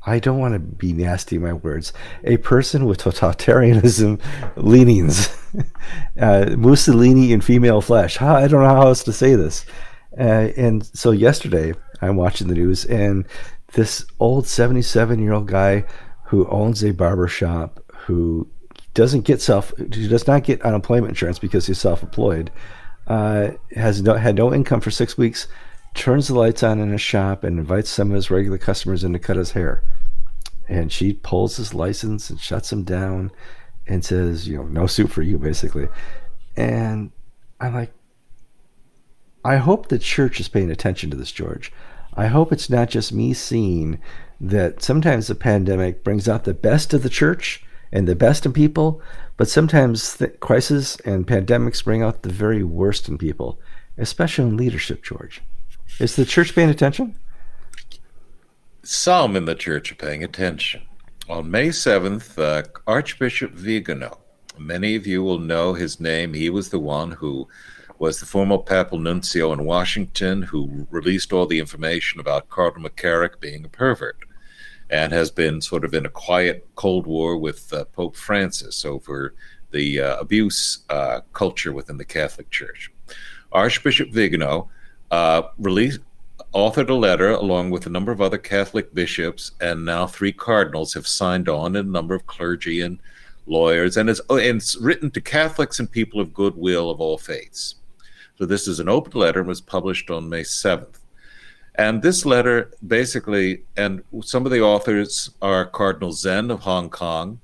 I 0.06 0.20
don't 0.20 0.38
want 0.38 0.54
to 0.54 0.60
be 0.60 0.92
nasty 0.94 1.36
in 1.36 1.42
my 1.42 1.52
words, 1.52 1.92
a 2.24 2.36
person 2.38 2.86
with 2.86 3.02
totalitarianism 3.02 4.22
leanings, 4.56 5.36
uh, 6.20 6.54
Mussolini 6.56 7.32
in 7.32 7.40
female 7.40 7.80
flesh. 7.82 8.22
I 8.22 8.46
don't 8.46 8.62
know 8.62 8.68
how 8.68 8.86
else 8.86 9.02
to 9.04 9.12
say 9.12 9.34
this. 9.34 9.66
Uh, 10.18 10.48
and 10.56 10.86
so 10.96 11.10
yesterday, 11.10 11.74
I'm 12.00 12.16
watching 12.16 12.46
the 12.46 12.54
news, 12.54 12.84
and 12.84 13.26
this 13.72 14.06
old 14.20 14.46
77 14.46 15.18
year 15.18 15.32
old 15.32 15.48
guy 15.48 15.84
who 16.26 16.48
owns 16.48 16.84
a 16.84 16.92
barber 16.92 17.28
shop 17.28 17.80
who 18.06 18.48
doesn't 18.94 19.22
get 19.22 19.40
self, 19.40 19.72
he 19.76 20.08
does 20.08 20.26
not 20.26 20.44
get 20.44 20.62
unemployment 20.62 21.10
insurance 21.10 21.38
because 21.38 21.66
he's 21.66 21.78
self 21.78 22.02
employed, 22.02 22.50
uh, 23.06 23.50
has 23.74 24.02
no, 24.02 24.14
had 24.14 24.34
no 24.36 24.52
income 24.52 24.80
for 24.80 24.90
six 24.90 25.16
weeks 25.16 25.48
turns 25.98 26.28
the 26.28 26.34
lights 26.34 26.62
on 26.62 26.80
in 26.80 26.94
a 26.94 26.98
shop 26.98 27.44
and 27.44 27.58
invites 27.58 27.90
some 27.90 28.10
of 28.10 28.14
his 28.14 28.30
regular 28.30 28.58
customers 28.58 29.04
in 29.04 29.12
to 29.12 29.18
cut 29.18 29.36
his 29.36 29.52
hair. 29.52 29.82
And 30.68 30.92
she 30.92 31.12
pulls 31.12 31.56
his 31.56 31.74
license 31.74 32.30
and 32.30 32.40
shuts 32.40 32.72
him 32.72 32.84
down 32.84 33.30
and 33.86 34.04
says, 34.04 34.46
you 34.46 34.58
know, 34.58 34.64
no 34.64 34.86
suit 34.86 35.10
for 35.10 35.22
you, 35.22 35.38
basically. 35.38 35.88
And 36.56 37.10
I'm 37.60 37.74
like, 37.74 37.92
I 39.44 39.56
hope 39.56 39.88
the 39.88 39.98
church 39.98 40.40
is 40.40 40.48
paying 40.48 40.70
attention 40.70 41.10
to 41.10 41.16
this, 41.16 41.32
George. 41.32 41.72
I 42.14 42.26
hope 42.26 42.52
it's 42.52 42.68
not 42.68 42.90
just 42.90 43.12
me 43.12 43.32
seeing 43.32 44.00
that 44.40 44.82
sometimes 44.82 45.26
the 45.26 45.34
pandemic 45.34 46.04
brings 46.04 46.28
out 46.28 46.44
the 46.44 46.54
best 46.54 46.92
of 46.92 47.02
the 47.02 47.08
church 47.08 47.64
and 47.92 48.06
the 48.06 48.16
best 48.16 48.44
in 48.44 48.52
people, 48.52 49.00
but 49.36 49.48
sometimes 49.48 50.16
the 50.16 50.28
crises 50.28 50.98
and 51.04 51.26
pandemics 51.26 51.84
bring 51.84 52.02
out 52.02 52.22
the 52.22 52.32
very 52.32 52.62
worst 52.62 53.08
in 53.08 53.18
people, 53.18 53.58
especially 53.96 54.44
in 54.44 54.56
leadership, 54.56 55.02
George. 55.02 55.42
Is 55.98 56.16
the 56.16 56.24
church 56.24 56.54
paying 56.54 56.70
attention? 56.70 57.16
Some 58.82 59.36
in 59.36 59.44
the 59.44 59.54
church 59.54 59.92
are 59.92 59.96
paying 59.96 60.24
attention. 60.24 60.82
On 61.28 61.50
May 61.50 61.68
7th, 61.68 62.38
uh, 62.38 62.62
Archbishop 62.86 63.52
Vigano, 63.52 64.18
many 64.58 64.96
of 64.96 65.06
you 65.06 65.22
will 65.22 65.38
know 65.38 65.74
his 65.74 66.00
name. 66.00 66.34
He 66.34 66.50
was 66.50 66.70
the 66.70 66.78
one 66.78 67.12
who 67.12 67.48
was 67.98 68.20
the 68.20 68.26
former 68.26 68.58
papal 68.58 68.98
nuncio 68.98 69.52
in 69.52 69.64
Washington 69.64 70.42
who 70.42 70.86
released 70.90 71.32
all 71.32 71.46
the 71.46 71.58
information 71.58 72.20
about 72.20 72.48
Cardinal 72.48 72.88
McCarrick 72.88 73.40
being 73.40 73.64
a 73.64 73.68
pervert 73.68 74.18
and 74.90 75.12
has 75.12 75.30
been 75.30 75.60
sort 75.60 75.84
of 75.84 75.94
in 75.94 76.06
a 76.06 76.10
quiet 76.10 76.66
Cold 76.74 77.06
War 77.06 77.36
with 77.36 77.72
uh, 77.72 77.84
Pope 77.86 78.16
Francis 78.16 78.84
over 78.84 79.34
the 79.70 80.00
uh, 80.00 80.16
abuse 80.18 80.78
uh, 80.88 81.20
culture 81.32 81.72
within 81.72 81.98
the 81.98 82.04
Catholic 82.04 82.50
Church. 82.50 82.90
Archbishop 83.52 84.10
Vigano 84.10 84.70
uh, 85.10 85.42
released, 85.58 86.00
authored 86.54 86.88
a 86.88 86.94
letter 86.94 87.30
along 87.30 87.70
with 87.70 87.86
a 87.86 87.90
number 87.90 88.12
of 88.12 88.20
other 88.20 88.38
Catholic 88.38 88.94
bishops, 88.94 89.52
and 89.60 89.84
now 89.84 90.06
three 90.06 90.32
cardinals 90.32 90.94
have 90.94 91.06
signed 91.06 91.48
on, 91.48 91.76
and 91.76 91.88
a 91.88 91.92
number 91.92 92.14
of 92.14 92.26
clergy 92.26 92.80
and 92.80 92.98
lawyers, 93.46 93.96
and 93.96 94.08
it's, 94.08 94.20
and 94.30 94.40
it's 94.40 94.76
written 94.76 95.10
to 95.10 95.20
Catholics 95.20 95.78
and 95.78 95.90
people 95.90 96.20
of 96.20 96.34
goodwill 96.34 96.90
of 96.90 97.00
all 97.00 97.18
faiths. 97.18 97.76
So 98.36 98.46
this 98.46 98.68
is 98.68 98.78
an 98.78 98.88
open 98.88 99.18
letter 99.18 99.40
and 99.40 99.48
was 99.48 99.60
published 99.60 100.10
on 100.10 100.28
May 100.28 100.42
7th. 100.42 100.98
And 101.78 102.02
this 102.02 102.26
letter 102.26 102.72
basically, 102.84 103.62
and 103.76 104.02
some 104.22 104.44
of 104.44 104.50
the 104.50 104.60
authors 104.60 105.30
are 105.40 105.64
Cardinal 105.64 106.12
Zen 106.12 106.50
of 106.50 106.60
Hong 106.60 106.90
Kong, 106.90 107.40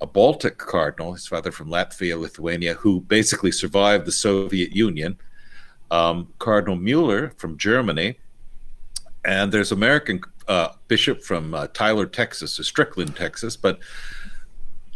a 0.00 0.06
Baltic 0.06 0.56
cardinal, 0.56 1.12
his 1.12 1.26
father 1.26 1.52
from 1.52 1.68
Latvia, 1.68 2.18
Lithuania, 2.18 2.72
who 2.72 3.02
basically 3.02 3.52
survived 3.52 4.06
the 4.06 4.12
Soviet 4.12 4.72
Union, 4.74 5.18
um, 5.90 6.32
Cardinal 6.38 6.76
Mueller 6.76 7.34
from 7.36 7.58
Germany, 7.58 8.18
and 9.26 9.52
there's 9.52 9.72
American 9.72 10.22
uh, 10.48 10.68
bishop 10.88 11.22
from 11.22 11.52
uh, 11.52 11.66
Tyler, 11.74 12.06
Texas, 12.06 12.58
or 12.58 12.64
Strickland, 12.64 13.14
Texas. 13.14 13.56
But 13.56 13.78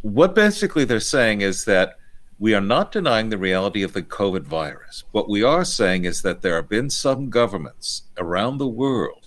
what 0.00 0.34
basically 0.34 0.86
they're 0.86 1.00
saying 1.00 1.42
is 1.42 1.66
that 1.66 1.98
we 2.38 2.54
are 2.54 2.60
not 2.60 2.92
denying 2.92 3.30
the 3.30 3.38
reality 3.38 3.82
of 3.82 3.92
the 3.92 4.02
COVID 4.02 4.42
virus. 4.42 5.04
What 5.12 5.28
we 5.28 5.42
are 5.42 5.64
saying 5.64 6.04
is 6.04 6.22
that 6.22 6.42
there 6.42 6.56
have 6.56 6.68
been 6.68 6.90
some 6.90 7.30
governments 7.30 8.02
around 8.18 8.58
the 8.58 8.68
world, 8.68 9.26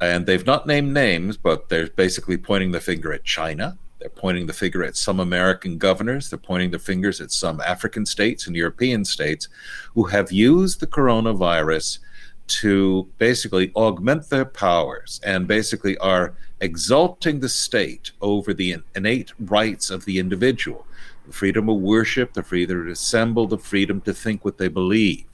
and 0.00 0.26
they've 0.26 0.46
not 0.46 0.66
named 0.66 0.92
names, 0.92 1.36
but 1.36 1.68
they're 1.68 1.88
basically 1.88 2.36
pointing 2.36 2.72
the 2.72 2.80
finger 2.80 3.12
at 3.12 3.24
China, 3.24 3.78
they're 4.00 4.08
pointing 4.08 4.46
the 4.46 4.54
finger 4.54 4.82
at 4.82 4.96
some 4.96 5.20
American 5.20 5.76
governors. 5.76 6.30
They're 6.30 6.38
pointing 6.38 6.70
the 6.70 6.78
fingers 6.78 7.20
at 7.20 7.30
some 7.30 7.60
African 7.60 8.06
states 8.06 8.46
and 8.46 8.56
European 8.56 9.04
states 9.04 9.48
who 9.94 10.04
have 10.04 10.32
used 10.32 10.80
the 10.80 10.86
coronavirus 10.86 11.98
to 12.46 13.08
basically 13.18 13.70
augment 13.76 14.30
their 14.30 14.46
powers 14.46 15.20
and 15.22 15.46
basically 15.46 15.98
are 15.98 16.32
exalting 16.62 17.40
the 17.40 17.48
state 17.48 18.10
over 18.22 18.54
the 18.54 18.76
innate 18.96 19.32
rights 19.38 19.90
of 19.90 20.06
the 20.06 20.18
individual 20.18 20.86
freedom 21.30 21.68
of 21.68 21.78
worship, 21.78 22.32
the 22.32 22.42
freedom 22.42 22.86
to 22.86 22.92
assemble, 22.92 23.46
the 23.46 23.58
freedom 23.58 24.00
to 24.02 24.12
think 24.14 24.44
what 24.44 24.58
they 24.58 24.68
believe. 24.68 25.26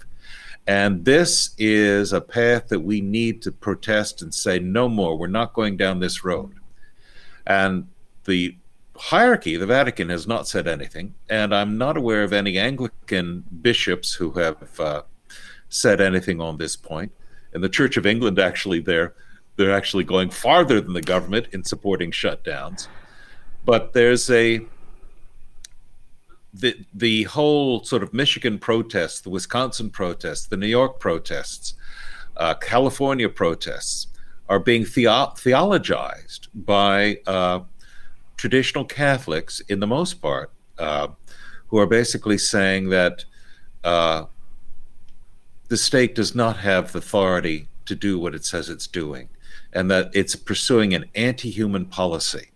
And 0.67 1.05
this 1.05 1.51
is 1.59 2.13
a 2.13 2.21
path 2.21 2.69
that 2.69 2.81
we 2.81 3.01
need 3.01 3.43
to 3.43 3.53
protest 3.53 4.21
and 4.23 4.35
say, 4.35 4.59
no 4.59 4.89
more. 4.89 5.17
We're 5.17 5.29
not 5.29 5.55
going 5.55 5.77
down 5.77 6.01
this 6.01 6.25
road. 6.25 6.55
And 7.47 7.87
the 8.25 8.57
hierarchy, 8.97 9.57
the 9.57 9.67
Vatican 9.67 10.09
has 10.09 10.27
not 10.27 10.49
said 10.49 10.67
anything, 10.67 11.15
and 11.29 11.55
I'm 11.55 11.79
not 11.79 11.97
aware 11.97 12.23
of 12.23 12.33
any 12.33 12.59
Anglican 12.59 13.45
bishops 13.63 14.15
who 14.15 14.33
have 14.33 14.81
uh, 14.81 15.03
said 15.69 16.01
anything 16.01 16.41
on 16.41 16.59
this 16.59 16.77
point. 16.77 17.13
And 17.53 17.63
the 17.63 17.69
Church 17.69 17.97
of 17.97 18.07
England 18.07 18.39
actually 18.39 18.81
they're 18.81 19.15
they're 19.57 19.73
actually 19.73 20.05
going 20.05 20.29
farther 20.29 20.83
than 20.83 20.93
the 20.93 21.01
government 21.01 21.47
in 21.53 21.65
supporting 21.65 22.11
shutdowns. 22.11 22.89
But 23.65 23.95
there's 23.95 24.29
a 24.29 24.61
the 26.61 26.77
the 26.95 27.25
whole 27.25 27.85
sort 27.85 28.03
of 28.03 28.13
Michigan 28.15 28.59
protests, 28.59 29.21
the 29.21 29.31
Wisconsin 29.31 29.91
protests, 29.91 30.47
the 30.47 30.57
New 30.57 30.67
York 30.67 30.99
protests, 30.99 31.75
uh, 32.37 32.55
California 32.55 33.29
protests 33.29 34.09
are 34.49 34.59
being 34.59 34.85
theo- 34.85 35.33
theologized 35.37 36.49
by 36.55 37.19
uh, 37.27 37.61
traditional 38.37 38.85
Catholics, 38.85 39.61
in 39.69 39.81
the 39.81 39.87
most 39.87 40.15
part, 40.23 40.53
uh, 40.79 41.09
who 41.69 41.79
are 41.79 41.87
basically 41.87 42.39
saying 42.39 42.91
that 42.91 43.25
uh, 43.85 44.25
the 45.69 45.77
state 45.77 46.15
does 46.15 46.35
not 46.35 46.59
have 46.59 46.93
the 46.93 46.99
authority 46.99 47.69
to 47.87 47.95
do 47.95 48.19
what 48.19 48.35
it 48.35 48.45
says 48.45 48.69
it's 48.69 48.87
doing, 48.87 49.29
and 49.73 49.91
that 49.91 50.11
it's 50.15 50.37
pursuing 50.37 50.95
an 50.95 51.05
anti 51.15 51.51
human 51.51 51.85
policy. 51.85 52.51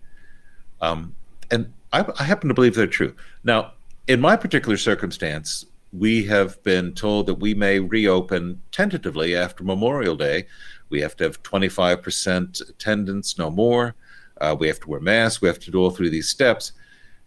Um, 0.81 1.15
and 1.51 1.73
I, 1.93 2.05
I 2.19 2.25
happen 2.25 2.49
to 2.49 2.55
believe 2.55 2.75
they're 2.75 2.87
true. 2.87 3.15
Now, 3.43 3.73
in 4.11 4.20
my 4.20 4.35
particular 4.35 4.77
circumstance, 4.77 5.66
we 5.92 6.25
have 6.25 6.61
been 6.64 6.92
told 6.94 7.27
that 7.27 7.35
we 7.35 7.55
may 7.55 7.79
reopen 7.79 8.61
tentatively 8.73 9.37
after 9.37 9.62
Memorial 9.62 10.16
Day. 10.16 10.46
We 10.88 11.01
have 11.01 11.16
to 11.18 11.25
have 11.25 11.40
25% 11.44 12.68
attendance, 12.68 13.38
no 13.38 13.53
more. 13.53 13.94
Uh, 14.40 14.57
we 14.59 14.66
have 14.66 14.81
to 14.81 14.88
wear 14.88 14.99
masks. 14.99 15.40
We 15.40 15.46
have 15.46 15.61
to 15.61 15.70
do 15.70 15.79
all 15.79 15.90
through 15.90 16.11
these 16.11 16.29
steps. 16.29 16.73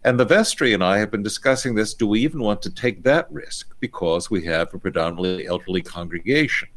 And 0.04 0.20
the 0.20 0.26
vestry 0.26 0.74
and 0.74 0.84
I 0.84 0.98
have 0.98 1.10
been 1.10 1.22
discussing 1.22 1.74
this. 1.74 1.94
Do 1.94 2.06
we 2.06 2.20
even 2.20 2.42
want 2.42 2.60
to 2.60 2.70
take 2.70 3.02
that 3.04 3.32
risk? 3.32 3.74
Because 3.80 4.30
we 4.30 4.44
have 4.44 4.74
a 4.74 4.78
predominantly 4.78 5.46
elderly 5.46 5.80
congregation. 5.80 6.68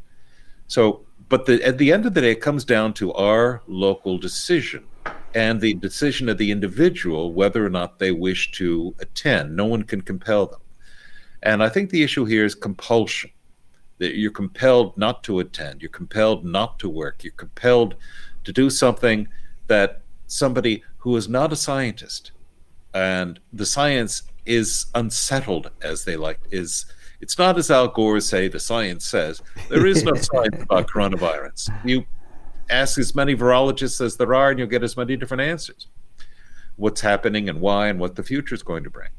So, 0.68 1.04
but 1.28 1.44
the, 1.44 1.62
at 1.62 1.76
the 1.76 1.92
end 1.92 2.06
of 2.06 2.14
the 2.14 2.22
day, 2.22 2.30
it 2.30 2.40
comes 2.40 2.64
down 2.64 2.94
to 2.94 3.12
our 3.12 3.60
local 3.66 4.16
decision 4.16 4.86
and 5.34 5.60
the 5.60 5.74
decision 5.74 6.28
of 6.28 6.38
the 6.38 6.50
individual 6.50 7.32
whether 7.32 7.64
or 7.64 7.70
not 7.70 7.98
they 7.98 8.12
wish 8.12 8.50
to 8.52 8.94
attend. 8.98 9.54
No 9.54 9.66
one 9.66 9.82
can 9.82 10.00
compel 10.00 10.46
them. 10.46 10.60
And 11.42 11.62
I 11.62 11.68
think 11.68 11.90
the 11.90 12.02
issue 12.02 12.24
here 12.24 12.44
is 12.44 12.54
compulsion. 12.54 13.30
that 13.98 14.16
you're 14.16 14.30
compelled 14.30 14.96
not 14.96 15.24
to 15.24 15.40
attend, 15.40 15.82
you're 15.82 15.90
compelled 15.90 16.44
not 16.44 16.78
to 16.78 16.88
work, 16.88 17.24
you're 17.24 17.32
compelled 17.32 17.96
to 18.44 18.52
do 18.52 18.70
something 18.70 19.26
that 19.66 20.02
somebody 20.28 20.84
who 20.98 21.16
is 21.16 21.28
not 21.28 21.52
a 21.52 21.56
scientist 21.56 22.30
and 22.94 23.38
the 23.52 23.66
science 23.66 24.22
is 24.46 24.86
unsettled 24.94 25.70
as 25.82 26.04
they 26.04 26.16
like 26.16 26.40
is 26.50 26.86
it's 27.20 27.36
not 27.36 27.58
as 27.58 27.70
Al 27.70 27.88
Gore 27.88 28.20
say 28.20 28.46
the 28.48 28.60
science 28.60 29.04
says. 29.04 29.42
There 29.68 29.86
is 29.86 30.04
no 30.04 30.14
science 30.14 30.62
about 30.62 30.86
coronavirus. 30.92 31.70
You 31.84 32.06
ask 32.70 32.98
as 32.98 33.14
many 33.14 33.34
virologists 33.34 34.00
as 34.00 34.16
there 34.16 34.34
are, 34.34 34.50
and 34.50 34.58
you'll 34.58 34.68
get 34.68 34.82
as 34.82 34.96
many 34.96 35.16
different 35.16 35.42
answers. 35.42 35.86
What's 36.76 37.00
happening 37.00 37.48
and 37.48 37.60
why, 37.60 37.88
and 37.88 37.98
what 37.98 38.16
the 38.16 38.22
future 38.22 38.54
is 38.54 38.62
going 38.62 38.84
to 38.84 38.90
bring. 38.90 39.10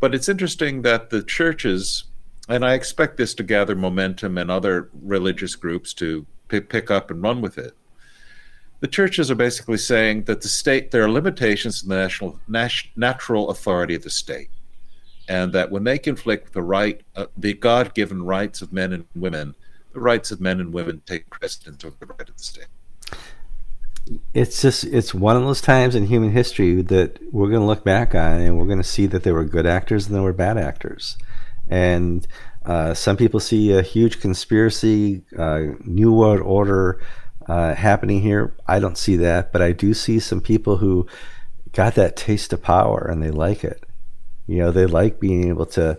But 0.00 0.14
it's 0.14 0.28
interesting 0.28 0.82
that 0.82 1.10
the 1.10 1.22
churches, 1.22 2.04
and 2.48 2.64
I 2.64 2.74
expect 2.74 3.16
this 3.16 3.34
to 3.34 3.42
gather 3.42 3.74
momentum 3.74 4.38
and 4.38 4.50
other 4.50 4.90
religious 5.02 5.56
groups 5.56 5.92
to 5.94 6.24
p- 6.48 6.60
pick 6.60 6.90
up 6.90 7.10
and 7.10 7.22
run 7.22 7.40
with 7.40 7.58
it. 7.58 7.74
The 8.80 8.86
churches 8.86 9.28
are 9.28 9.34
basically 9.34 9.78
saying 9.78 10.24
that 10.24 10.40
the 10.40 10.48
state, 10.48 10.92
there 10.92 11.02
are 11.02 11.10
limitations 11.10 11.82
in 11.82 11.88
the 11.88 11.96
national, 11.96 12.38
nat- 12.46 12.86
natural 12.94 13.50
authority 13.50 13.96
of 13.96 14.04
the 14.04 14.10
state 14.10 14.50
and 15.28 15.52
that 15.52 15.70
when 15.70 15.84
they 15.84 15.98
conflict 15.98 16.52
the 16.52 16.62
right, 16.62 17.02
uh, 17.14 17.26
the 17.36 17.52
God-given 17.52 18.22
rights 18.22 18.62
of 18.62 18.72
men 18.72 18.92
and 18.92 19.04
women, 19.14 19.54
the 19.92 20.00
rights 20.00 20.30
of 20.30 20.40
men 20.40 20.60
and 20.60 20.72
women 20.72 21.02
take 21.06 21.30
precedence 21.30 21.84
over 21.84 21.96
the 21.98 22.06
right 22.06 22.28
of 22.28 22.36
the 22.36 22.42
state. 22.42 22.66
It's 24.32 24.62
just 24.62 24.84
it's 24.84 25.12
one 25.12 25.36
of 25.36 25.42
those 25.42 25.60
times 25.60 25.94
in 25.94 26.06
human 26.06 26.30
history 26.30 26.80
that 26.82 27.18
we're 27.32 27.48
going 27.48 27.60
to 27.60 27.66
look 27.66 27.84
back 27.84 28.14
on 28.14 28.40
and 28.40 28.58
we're 28.58 28.66
going 28.66 28.78
to 28.78 28.84
see 28.84 29.06
that 29.06 29.22
there 29.22 29.34
were 29.34 29.44
good 29.44 29.66
actors 29.66 30.06
and 30.06 30.14
there 30.14 30.22
were 30.22 30.32
bad 30.32 30.56
actors, 30.56 31.18
and 31.68 32.26
uh, 32.64 32.94
some 32.94 33.16
people 33.16 33.40
see 33.40 33.72
a 33.72 33.82
huge 33.82 34.20
conspiracy, 34.20 35.22
uh, 35.38 35.60
new 35.84 36.12
world 36.12 36.40
order 36.40 37.02
uh, 37.48 37.74
happening 37.74 38.22
here. 38.22 38.54
I 38.66 38.78
don't 38.78 38.96
see 38.96 39.16
that, 39.16 39.52
but 39.52 39.60
I 39.60 39.72
do 39.72 39.92
see 39.92 40.20
some 40.20 40.40
people 40.40 40.78
who 40.78 41.06
got 41.72 41.94
that 41.96 42.16
taste 42.16 42.54
of 42.54 42.62
power 42.62 43.06
and 43.10 43.22
they 43.22 43.30
like 43.30 43.62
it 43.62 43.84
you 44.48 44.58
know, 44.58 44.72
they 44.72 44.86
like 44.86 45.20
being 45.20 45.46
able 45.48 45.66
to 45.66 45.96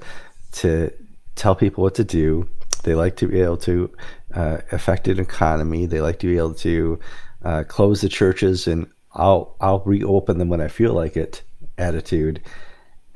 to 0.51 0.91
tell 1.35 1.55
people 1.55 1.83
what 1.83 1.95
to 1.95 2.03
do. 2.03 2.49
They 2.83 2.95
like 2.95 3.15
to 3.17 3.27
be 3.27 3.41
able 3.41 3.57
to 3.57 3.91
uh, 4.33 4.57
affect 4.71 5.07
an 5.07 5.19
economy. 5.19 5.85
They 5.85 6.01
like 6.01 6.19
to 6.19 6.27
be 6.27 6.37
able 6.37 6.55
to 6.55 6.99
uh, 7.43 7.63
close 7.67 8.01
the 8.01 8.09
churches 8.09 8.67
and 8.67 8.87
I'll 9.13 9.55
I'll 9.59 9.79
reopen 9.81 10.37
them 10.37 10.49
when 10.49 10.61
I 10.61 10.67
feel 10.67 10.93
like 10.93 11.17
it. 11.17 11.43
Attitude, 11.77 12.41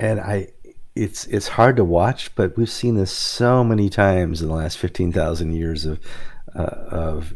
and 0.00 0.20
I 0.20 0.48
it's 0.94 1.26
it's 1.26 1.48
hard 1.48 1.76
to 1.76 1.84
watch, 1.84 2.34
but 2.34 2.56
we've 2.56 2.70
seen 2.70 2.94
this 2.94 3.10
so 3.10 3.62
many 3.62 3.90
times 3.90 4.40
in 4.40 4.48
the 4.48 4.54
last 4.54 4.78
fifteen 4.78 5.12
thousand 5.12 5.54
years 5.54 5.84
of 5.84 6.00
uh, 6.54 6.62
of 6.62 7.34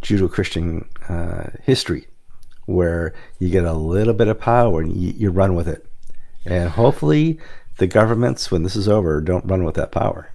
Judeo-Christian 0.00 0.88
uh, 1.08 1.50
history, 1.62 2.06
where 2.66 3.12
you 3.38 3.50
get 3.50 3.64
a 3.64 3.72
little 3.72 4.14
bit 4.14 4.28
of 4.28 4.38
power 4.38 4.80
and 4.80 4.96
you, 4.96 5.12
you 5.16 5.30
run 5.30 5.54
with 5.54 5.66
it. 5.66 5.86
And 6.44 6.70
hopefully, 6.70 7.38
the 7.78 7.86
governments, 7.86 8.50
when 8.50 8.62
this 8.62 8.76
is 8.76 8.88
over, 8.88 9.20
don't 9.20 9.46
run 9.46 9.64
with 9.64 9.74
that 9.76 9.92
power. 9.92 10.30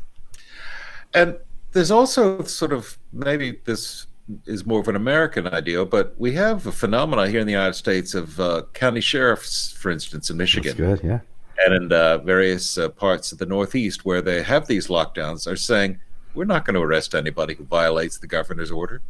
And 1.13 1.37
there's 1.71 1.91
also 1.91 2.43
sort 2.43 2.73
of 2.73 2.97
maybe 3.11 3.59
this 3.65 4.07
is 4.45 4.65
more 4.65 4.79
of 4.79 4.87
an 4.87 4.95
American 4.95 5.47
idea, 5.47 5.83
but 5.85 6.13
we 6.17 6.31
have 6.33 6.65
a 6.65 6.71
phenomenon 6.71 7.29
here 7.29 7.39
in 7.39 7.47
the 7.47 7.53
United 7.53 7.73
States 7.73 8.13
of 8.13 8.39
uh, 8.39 8.63
county 8.73 9.01
sheriffs, 9.01 9.73
for 9.73 9.91
instance, 9.91 10.29
in 10.29 10.37
Michigan. 10.37 10.77
That's 10.77 11.01
good, 11.01 11.07
yeah. 11.07 11.19
And 11.65 11.73
in 11.75 11.93
uh, 11.93 12.17
various 12.19 12.77
uh, 12.77 12.89
parts 12.89 13.31
of 13.31 13.37
the 13.37 13.45
Northeast 13.45 14.05
where 14.05 14.21
they 14.21 14.41
have 14.41 14.67
these 14.67 14.87
lockdowns, 14.87 15.45
are 15.45 15.55
saying, 15.55 15.99
we're 16.33 16.45
not 16.45 16.65
going 16.65 16.73
to 16.75 16.81
arrest 16.81 17.13
anybody 17.13 17.53
who 17.53 17.63
violates 17.65 18.17
the 18.17 18.27
governor's 18.27 18.71
order. 18.71 19.01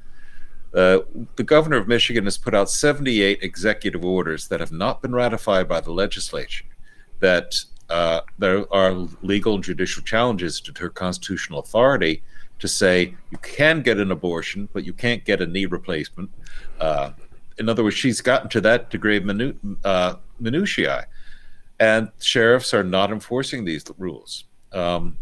Uh, 0.73 0.99
the 1.35 1.43
governor 1.43 1.77
of 1.77 1.87
Michigan 1.87 2.23
has 2.23 2.37
put 2.37 2.55
out 2.55 2.69
78 2.69 3.39
executive 3.41 4.03
orders 4.03 4.47
that 4.47 4.59
have 4.59 4.71
not 4.71 5.01
been 5.01 5.13
ratified 5.13 5.67
by 5.67 5.79
the 5.79 5.91
legislature 5.91 6.65
that 7.19 7.63
uh, 7.93 8.21
there 8.39 8.65
are 8.73 8.91
legal 9.21 9.53
and 9.53 9.63
judicial 9.63 10.01
challenges 10.01 10.59
to 10.59 10.73
her 10.79 10.89
constitutional 10.89 11.59
authority 11.59 12.23
to 12.57 12.67
say 12.67 13.13
you 13.29 13.37
can 13.37 13.83
get 13.83 13.99
an 13.99 14.11
abortion, 14.11 14.67
but 14.73 14.83
you 14.83 14.93
can't 14.93 15.23
get 15.25 15.41
a 15.41 15.45
knee 15.45 15.67
replacement. 15.67 16.31
Uh, 16.79 17.11
in 17.59 17.69
other 17.69 17.83
words, 17.83 17.95
she's 17.95 18.19
gotten 18.19 18.49
to 18.49 18.59
that 18.61 18.89
degree 18.89 19.17
of 19.17 19.23
minu- 19.23 19.77
uh, 19.83 20.15
minutiae, 20.39 21.05
and 21.79 22.09
sheriffs 22.19 22.73
are 22.73 22.83
not 22.83 23.11
enforcing 23.11 23.63
these 23.63 23.85
rules. 23.99 24.45
Um, 24.71 25.19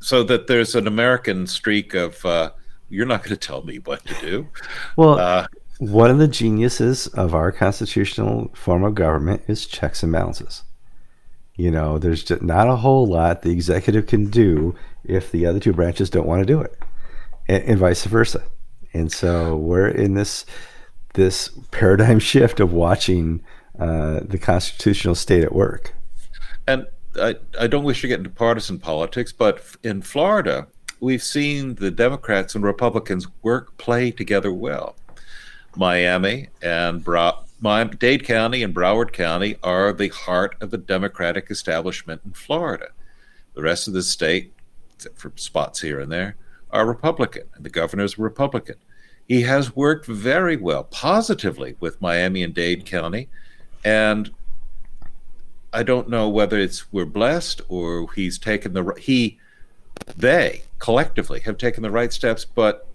so 0.00 0.24
that 0.24 0.48
there's 0.48 0.74
an 0.74 0.88
American 0.88 1.46
streak 1.46 1.94
of 1.94 2.26
uh, 2.26 2.50
you're 2.90 3.06
not 3.06 3.22
going 3.22 3.30
to 3.30 3.36
tell 3.36 3.62
me 3.62 3.78
what 3.78 4.04
to 4.06 4.14
do. 4.20 4.48
Well, 4.96 5.20
uh, 5.20 5.46
one 5.78 6.10
of 6.10 6.18
the 6.18 6.26
geniuses 6.26 7.06
of 7.06 7.32
our 7.32 7.52
constitutional 7.52 8.50
form 8.54 8.82
of 8.82 8.96
government 8.96 9.42
is 9.46 9.66
checks 9.66 10.02
and 10.02 10.10
balances. 10.10 10.64
You 11.56 11.70
know, 11.70 11.98
there's 11.98 12.24
just 12.24 12.42
not 12.42 12.68
a 12.68 12.76
whole 12.76 13.06
lot 13.06 13.42
the 13.42 13.52
executive 13.52 14.06
can 14.06 14.28
do 14.28 14.74
if 15.04 15.30
the 15.30 15.46
other 15.46 15.60
two 15.60 15.72
branches 15.72 16.10
don't 16.10 16.26
want 16.26 16.40
to 16.40 16.46
do 16.46 16.60
it, 16.60 16.76
and, 17.48 17.62
and 17.64 17.78
vice 17.78 18.04
versa. 18.04 18.42
And 18.92 19.12
so 19.12 19.56
we're 19.56 19.88
in 19.88 20.14
this 20.14 20.46
this 21.14 21.50
paradigm 21.70 22.18
shift 22.30 22.60
of 22.60 22.72
watching 22.72 23.42
uh, 23.78 24.20
the 24.22 24.38
constitutional 24.38 25.14
state 25.14 25.44
at 25.44 25.54
work. 25.54 25.94
And 26.66 26.86
I, 27.20 27.36
I 27.58 27.66
don't 27.66 27.84
wish 27.84 28.00
to 28.00 28.08
get 28.08 28.18
into 28.18 28.30
partisan 28.30 28.78
politics, 28.78 29.32
but 29.32 29.62
in 29.82 30.02
Florida, 30.02 30.66
we've 31.00 31.22
seen 31.22 31.76
the 31.76 31.90
Democrats 31.90 32.54
and 32.54 32.64
Republicans 32.64 33.26
work 33.42 33.76
play 33.78 34.10
together 34.10 34.52
well. 34.52 34.96
Miami 35.76 36.48
and 36.62 37.02
Bra- 37.02 37.40
Dade 37.62 38.24
County 38.24 38.62
and 38.62 38.74
Broward 38.74 39.12
County 39.12 39.56
are 39.62 39.92
the 39.92 40.08
heart 40.08 40.56
of 40.60 40.70
the 40.70 40.78
Democratic 40.78 41.50
establishment 41.50 42.20
in 42.24 42.32
Florida. 42.32 42.88
The 43.54 43.62
rest 43.62 43.88
of 43.88 43.94
the 43.94 44.02
state, 44.02 44.52
except 44.94 45.18
for 45.18 45.32
spots 45.36 45.80
here 45.80 46.00
and 46.00 46.10
there, 46.10 46.36
are 46.70 46.86
Republican, 46.86 47.44
and 47.54 47.64
the 47.64 47.70
governor's 47.70 48.18
Republican. 48.18 48.76
He 49.26 49.42
has 49.42 49.74
worked 49.74 50.06
very 50.06 50.56
well, 50.56 50.84
positively, 50.84 51.76
with 51.80 52.02
Miami 52.02 52.42
and 52.42 52.52
Dade 52.52 52.84
County, 52.84 53.28
and 53.84 54.30
I 55.72 55.82
don't 55.82 56.08
know 56.08 56.28
whether 56.28 56.58
it's 56.58 56.92
we're 56.92 57.04
blessed 57.04 57.60
or 57.68 58.12
he's 58.12 58.38
taken 58.38 58.74
the 58.74 58.94
he, 58.98 59.38
they 60.16 60.62
collectively 60.78 61.40
have 61.40 61.58
taken 61.58 61.82
the 61.82 61.90
right 61.90 62.12
steps, 62.12 62.44
but 62.44 62.86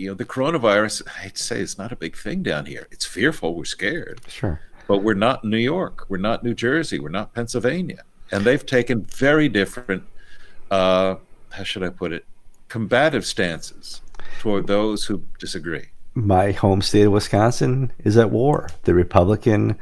you 0.00 0.08
know, 0.08 0.14
the 0.14 0.24
coronavirus, 0.24 1.02
I'd 1.22 1.36
say 1.36 1.60
it's 1.60 1.76
not 1.76 1.92
a 1.92 1.96
big 1.96 2.16
thing 2.16 2.42
down 2.42 2.64
here. 2.64 2.88
It's 2.90 3.04
fearful. 3.04 3.54
We're 3.54 3.66
scared. 3.66 4.22
Sure. 4.28 4.60
But 4.88 4.98
we're 4.98 5.14
not 5.14 5.44
New 5.44 5.58
York. 5.58 6.06
We're 6.08 6.16
not 6.16 6.42
New 6.42 6.54
Jersey. 6.54 6.98
We're 6.98 7.10
not 7.10 7.34
Pennsylvania. 7.34 8.02
And 8.32 8.44
they've 8.44 8.64
taken 8.64 9.02
very 9.04 9.48
different, 9.48 10.04
uh, 10.70 11.16
how 11.50 11.64
should 11.64 11.82
I 11.82 11.90
put 11.90 12.12
it, 12.12 12.24
combative 12.68 13.26
stances 13.26 14.00
toward 14.38 14.66
those 14.66 15.04
who 15.04 15.22
disagree. 15.38 15.88
My 16.14 16.52
home 16.52 16.80
state 16.80 17.02
of 17.02 17.12
Wisconsin 17.12 17.92
is 18.02 18.16
at 18.16 18.30
war. 18.30 18.70
The 18.84 18.94
Republican 18.94 19.76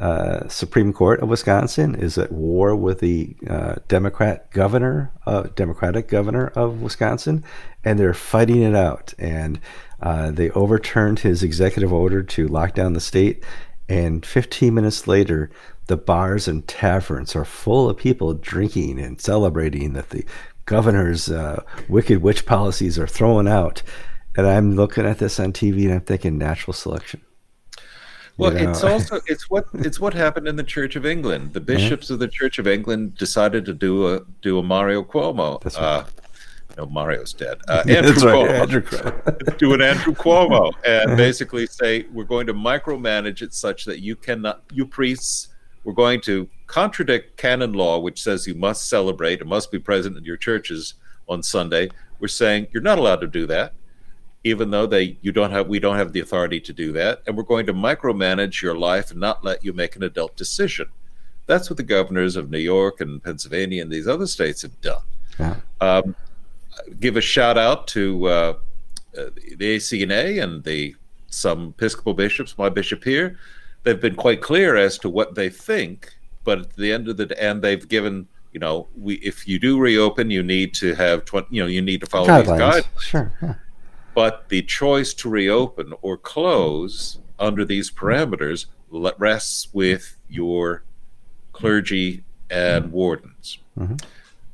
uh, 0.00 0.48
Supreme 0.48 0.92
Court 0.92 1.20
of 1.20 1.28
Wisconsin 1.28 1.94
is 1.94 2.18
at 2.18 2.32
war 2.32 2.74
with 2.74 2.98
the 2.98 3.36
uh, 3.48 3.76
Democrat 3.86 4.50
governor, 4.50 5.12
uh, 5.24 5.44
Democratic 5.54 6.08
governor 6.08 6.48
of 6.48 6.82
Wisconsin, 6.82 7.44
and 7.84 7.98
they're 7.98 8.14
fighting 8.14 8.62
it 8.62 8.74
out. 8.74 9.14
And 9.18 9.60
uh, 10.02 10.30
they 10.30 10.50
overturned 10.50 11.20
his 11.20 11.42
executive 11.42 11.92
order 11.92 12.22
to 12.22 12.48
lock 12.48 12.74
down 12.74 12.94
the 12.94 13.00
state. 13.00 13.44
And 13.88 14.24
15 14.26 14.74
minutes 14.74 15.06
later, 15.06 15.50
the 15.86 15.96
bars 15.96 16.48
and 16.48 16.66
taverns 16.66 17.36
are 17.36 17.44
full 17.44 17.88
of 17.88 17.96
people 17.96 18.34
drinking 18.34 18.98
and 18.98 19.20
celebrating 19.20 19.92
that 19.92 20.10
the 20.10 20.24
governor's 20.64 21.30
uh, 21.30 21.62
wicked 21.88 22.22
witch 22.22 22.46
policies 22.46 22.98
are 22.98 23.06
thrown 23.06 23.46
out. 23.46 23.82
And 24.36 24.46
I'm 24.46 24.74
looking 24.74 25.06
at 25.06 25.18
this 25.18 25.38
on 25.38 25.52
TV 25.52 25.84
and 25.84 25.94
I'm 25.94 26.00
thinking 26.00 26.38
natural 26.38 26.72
selection. 26.72 27.20
Well, 28.36 28.52
you 28.52 28.64
know? 28.64 28.70
it's 28.70 28.84
also 28.84 29.20
it's 29.26 29.48
what 29.50 29.66
it's 29.74 30.00
what 30.00 30.14
happened 30.14 30.48
in 30.48 30.56
the 30.56 30.64
Church 30.64 30.96
of 30.96 31.06
England. 31.06 31.52
The 31.52 31.60
bishops 31.60 32.10
of 32.10 32.18
the 32.18 32.28
Church 32.28 32.58
of 32.58 32.66
England 32.66 33.16
decided 33.16 33.64
to 33.66 33.74
do 33.74 34.14
a 34.14 34.20
do 34.42 34.58
a 34.58 34.62
Mario 34.62 35.02
Cuomo. 35.02 35.60
That's 35.60 35.76
right. 35.76 35.84
Uh, 35.84 36.04
no, 36.76 36.86
Mario's 36.86 37.32
dead. 37.32 37.58
Uh, 37.68 37.84
Andrew 37.88 38.12
That's 38.12 38.24
Cuomo. 38.24 38.46
Right, 38.46 38.60
Andrew 38.60 38.82
Cuomo. 38.82 39.58
do 39.58 39.74
an 39.74 39.80
Andrew 39.80 40.12
Cuomo 40.12 40.72
and 40.84 41.10
uh-huh. 41.10 41.16
basically 41.16 41.66
say 41.66 42.06
we're 42.12 42.24
going 42.24 42.46
to 42.46 42.54
micromanage 42.54 43.42
it 43.42 43.54
such 43.54 43.84
that 43.84 44.00
you 44.00 44.16
cannot, 44.16 44.62
you 44.72 44.86
priests, 44.86 45.48
we're 45.84 45.92
going 45.92 46.20
to 46.22 46.48
contradict 46.66 47.36
canon 47.36 47.72
law, 47.74 47.98
which 47.98 48.22
says 48.22 48.46
you 48.46 48.54
must 48.54 48.88
celebrate 48.88 49.40
and 49.40 49.48
must 49.48 49.70
be 49.70 49.78
present 49.78 50.16
in 50.16 50.24
your 50.24 50.36
churches 50.36 50.94
on 51.28 51.42
Sunday. 51.42 51.90
We're 52.18 52.28
saying 52.28 52.68
you're 52.72 52.82
not 52.82 52.98
allowed 52.98 53.20
to 53.20 53.28
do 53.28 53.46
that 53.46 53.72
even 54.44 54.70
though 54.70 54.86
they 54.86 55.16
you 55.22 55.32
don't 55.32 55.50
have 55.50 55.66
we 55.66 55.78
don't 55.78 55.96
have 55.96 56.12
the 56.12 56.20
authority 56.20 56.60
to 56.60 56.72
do 56.72 56.92
that 56.92 57.22
and 57.26 57.36
we're 57.36 57.42
going 57.42 57.66
to 57.66 57.74
micromanage 57.74 58.62
your 58.62 58.76
life 58.76 59.10
and 59.10 59.20
not 59.20 59.44
let 59.44 59.64
you 59.64 59.72
make 59.72 59.96
an 59.96 60.02
adult 60.02 60.36
decision 60.36 60.86
that's 61.46 61.68
what 61.68 61.76
the 61.76 61.82
governors 61.82 62.36
of 62.36 62.50
new 62.50 62.58
york 62.58 63.00
and 63.00 63.22
pennsylvania 63.22 63.82
and 63.82 63.90
these 63.90 64.06
other 64.06 64.26
states 64.26 64.62
have 64.62 64.80
done 64.80 65.02
yeah. 65.38 65.56
um, 65.80 66.14
give 67.00 67.16
a 67.16 67.20
shout 67.20 67.58
out 67.58 67.86
to 67.88 68.26
uh, 68.26 68.54
uh, 69.16 69.30
the 69.56 69.76
ACNA 69.76 70.42
and 70.42 70.64
the 70.64 70.94
some 71.28 71.74
Episcopal 71.76 72.14
bishops, 72.14 72.56
my 72.56 72.68
bishop 72.68 73.02
here. 73.02 73.38
They've 73.82 74.00
been 74.00 74.14
quite 74.14 74.40
clear 74.40 74.76
as 74.76 74.98
to 74.98 75.08
what 75.08 75.34
they 75.34 75.48
think, 75.48 76.14
but 76.44 76.58
at 76.60 76.76
the 76.76 76.92
end 76.92 77.08
of 77.08 77.16
the 77.16 77.26
day 77.26 77.36
and 77.38 77.60
they've 77.60 77.86
given 77.88 78.26
you 78.52 78.60
know 78.60 78.86
we 78.96 79.14
if 79.16 79.46
you 79.48 79.58
do 79.58 79.78
reopen, 79.78 80.30
you 80.30 80.42
need 80.42 80.74
to 80.74 80.94
have 80.94 81.24
20, 81.24 81.48
you 81.50 81.62
know 81.62 81.68
you 81.68 81.82
need 81.82 82.00
to 82.00 82.06
follow 82.06 82.26
these 82.26 82.50
guidelines. 82.50 83.00
Sure. 83.00 83.32
Yeah. 83.42 83.54
But 84.14 84.48
the 84.48 84.62
choice 84.62 85.12
to 85.14 85.28
reopen 85.28 85.92
or 86.02 86.16
close 86.16 87.18
under 87.38 87.64
these 87.64 87.90
parameters 87.90 88.66
rests 89.18 89.68
with 89.72 90.16
your 90.28 90.84
clergy 91.52 92.22
and 92.50 92.92
wardens. 92.92 93.58
Mhm. 93.78 94.00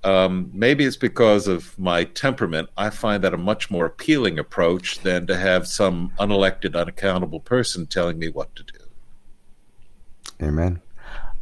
Um, 0.02 0.50
maybe 0.54 0.84
it's 0.84 0.96
because 0.96 1.46
of 1.46 1.78
my 1.78 2.04
temperament. 2.04 2.70
I 2.76 2.88
find 2.88 3.22
that 3.22 3.34
a 3.34 3.36
much 3.36 3.70
more 3.70 3.84
appealing 3.84 4.38
approach 4.38 5.00
than 5.00 5.26
to 5.26 5.36
have 5.36 5.66
some 5.66 6.12
unelected, 6.18 6.74
unaccountable 6.74 7.40
person 7.40 7.86
telling 7.86 8.18
me 8.18 8.30
what 8.30 8.54
to 8.56 8.62
do. 8.62 8.78
Amen. 10.42 10.80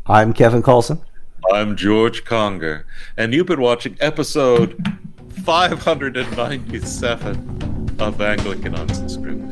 I'm 0.07 0.33
Kevin 0.33 0.63
Kallsen. 0.63 1.01
I'm 1.53 1.77
George 1.77 2.25
Conger, 2.25 2.85
and 3.17 3.33
you've 3.33 3.47
been 3.47 3.61
watching 3.61 3.97
episode 4.01 4.77
597 5.45 7.68
of 8.01 8.21
Anglican 8.21 8.75
Unscripted. 8.75 9.48